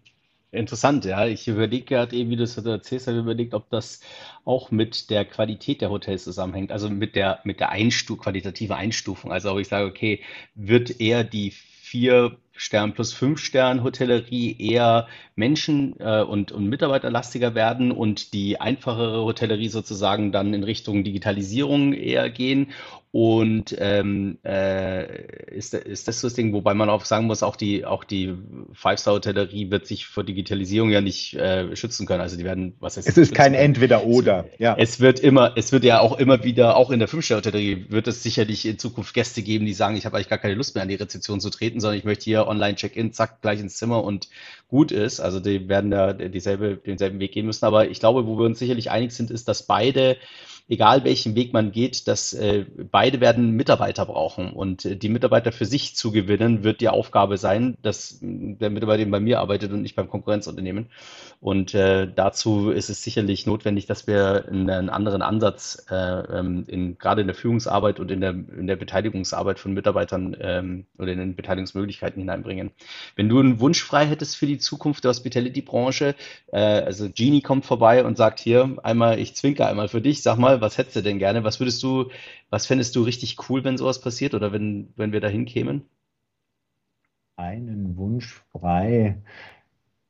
[0.55, 1.27] Interessant, ja.
[1.27, 4.01] Ich überlege gerade eben, wie du es erzählst, habe überlegt, ob das
[4.45, 9.33] auch mit der Qualität der Hotels zusammenhängt, also mit der, mit der Einstu qualitative Einstufung.
[9.33, 10.21] Also ob ich sage, okay,
[10.55, 17.55] wird eher die vier Stern plus fünf Stern Hotellerie eher Menschen äh, und, und Mitarbeiterlastiger
[17.55, 22.73] werden und die einfachere Hotellerie sozusagen dann in Richtung Digitalisierung eher gehen
[23.13, 27.57] und ähm, äh, ist, ist das so das Ding, wobei man auch sagen muss, auch
[27.57, 28.35] die, auch die
[28.73, 32.23] Five-Star-Hotellerie wird sich vor Digitalisierung ja nicht äh, schützen können.
[32.23, 34.75] Also die werden, was heißt Es ist kein Entweder-Oder, ja.
[34.79, 38.23] Es wird immer, es wird ja auch immer wieder, auch in der Fünf-Star-Hotellerie wird es
[38.23, 40.89] sicherlich in Zukunft Gäste geben, die sagen, ich habe eigentlich gar keine Lust mehr an
[40.89, 44.31] die Rezeption zu treten, sondern ich möchte hier online Check-in, zack, gleich ins Zimmer und
[44.69, 45.21] gut ist.
[45.21, 47.67] Also die werden da dieselbe, denselben Weg gehen müssen.
[47.67, 50.17] Aber ich glaube, wo wir uns sicherlich einig sind, ist, dass beide
[50.69, 54.53] egal welchen Weg man geht, dass äh, beide werden Mitarbeiter brauchen.
[54.53, 59.03] Und äh, die Mitarbeiter für sich zu gewinnen, wird die Aufgabe sein, dass der Mitarbeiter
[59.03, 60.89] eben bei mir arbeitet und nicht beim Konkurrenzunternehmen.
[61.41, 66.99] Und äh, dazu ist es sicherlich notwendig, dass wir einen anderen Ansatz äh, ähm, in,
[66.99, 71.19] gerade in der Führungsarbeit und in der, in der Beteiligungsarbeit von Mitarbeitern ähm, oder in
[71.19, 72.71] den Beteiligungsmöglichkeiten hineinbringen.
[73.17, 76.15] Wenn du einen Wunsch frei hättest für die Zukunft der Hospitality-Branche,
[76.53, 80.52] also Genie kommt vorbei und sagt hier einmal, ich zwinker einmal für dich, sag mal,
[80.61, 81.45] was hättest du denn gerne?
[81.45, 82.11] Was würdest du,
[82.51, 85.83] was fändest du richtig cool, wenn sowas passiert oder wenn, wenn wir dahin kämen?
[87.37, 89.23] Einen Wunsch frei.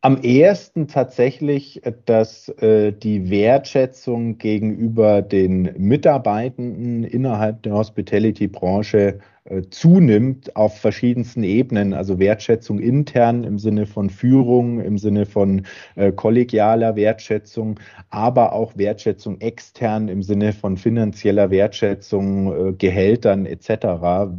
[0.04, 10.56] Am ehesten tatsächlich, dass äh, die Wertschätzung gegenüber den Mitarbeitenden innerhalb der Hospitality-Branche äh, zunimmt
[10.56, 16.96] auf verschiedensten Ebenen, also Wertschätzung intern im Sinne von Führung, im Sinne von äh, kollegialer
[16.96, 17.78] Wertschätzung,
[18.10, 24.32] aber auch Wertschätzung extern im Sinne von finanzieller Wertschätzung, äh, Gehältern etc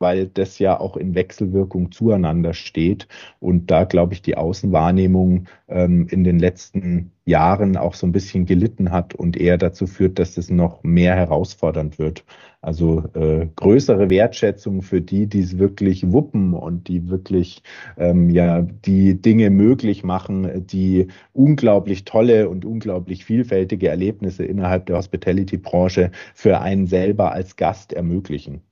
[0.00, 3.06] weil das ja auch in Wechselwirkung zueinander steht
[3.38, 8.46] und da, glaube ich, die Außenwahrnehmung ähm, in den letzten Jahren auch so ein bisschen
[8.46, 12.24] gelitten hat und eher dazu führt, dass es noch mehr herausfordernd wird.
[12.62, 17.62] Also äh, größere Wertschätzung für die, die es wirklich wuppen und die wirklich
[17.96, 24.96] ähm, ja die Dinge möglich machen, die unglaublich tolle und unglaublich vielfältige Erlebnisse innerhalb der
[24.96, 28.62] Hospitality-Branche für einen selber als Gast ermöglichen.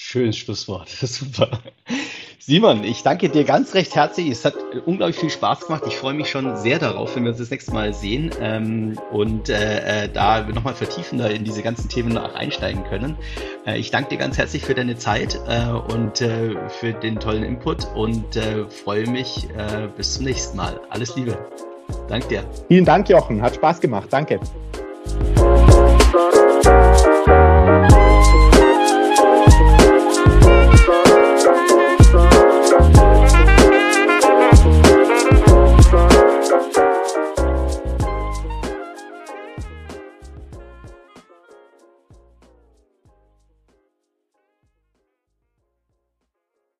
[0.00, 0.88] Schönes Schlusswort.
[1.02, 1.58] Super.
[2.38, 4.28] Simon, ich danke dir ganz recht herzlich.
[4.28, 4.54] Es hat
[4.86, 5.82] unglaublich viel Spaß gemacht.
[5.88, 9.48] Ich freue mich schon sehr darauf, wenn wir uns das nächste Mal sehen ähm, und
[9.48, 13.16] äh, äh da nochmal vertiefender in diese ganzen Themen einsteigen können.
[13.66, 17.42] Äh, ich danke dir ganz herzlich für deine Zeit äh, und äh, für den tollen
[17.42, 19.48] Input und äh, freue mich
[19.96, 20.80] bis zum nächsten Mal.
[20.90, 21.36] Alles Liebe.
[22.08, 22.44] Danke dir.
[22.68, 23.42] Vielen Dank, Jochen.
[23.42, 24.06] Hat Spaß gemacht.
[24.10, 24.38] Danke.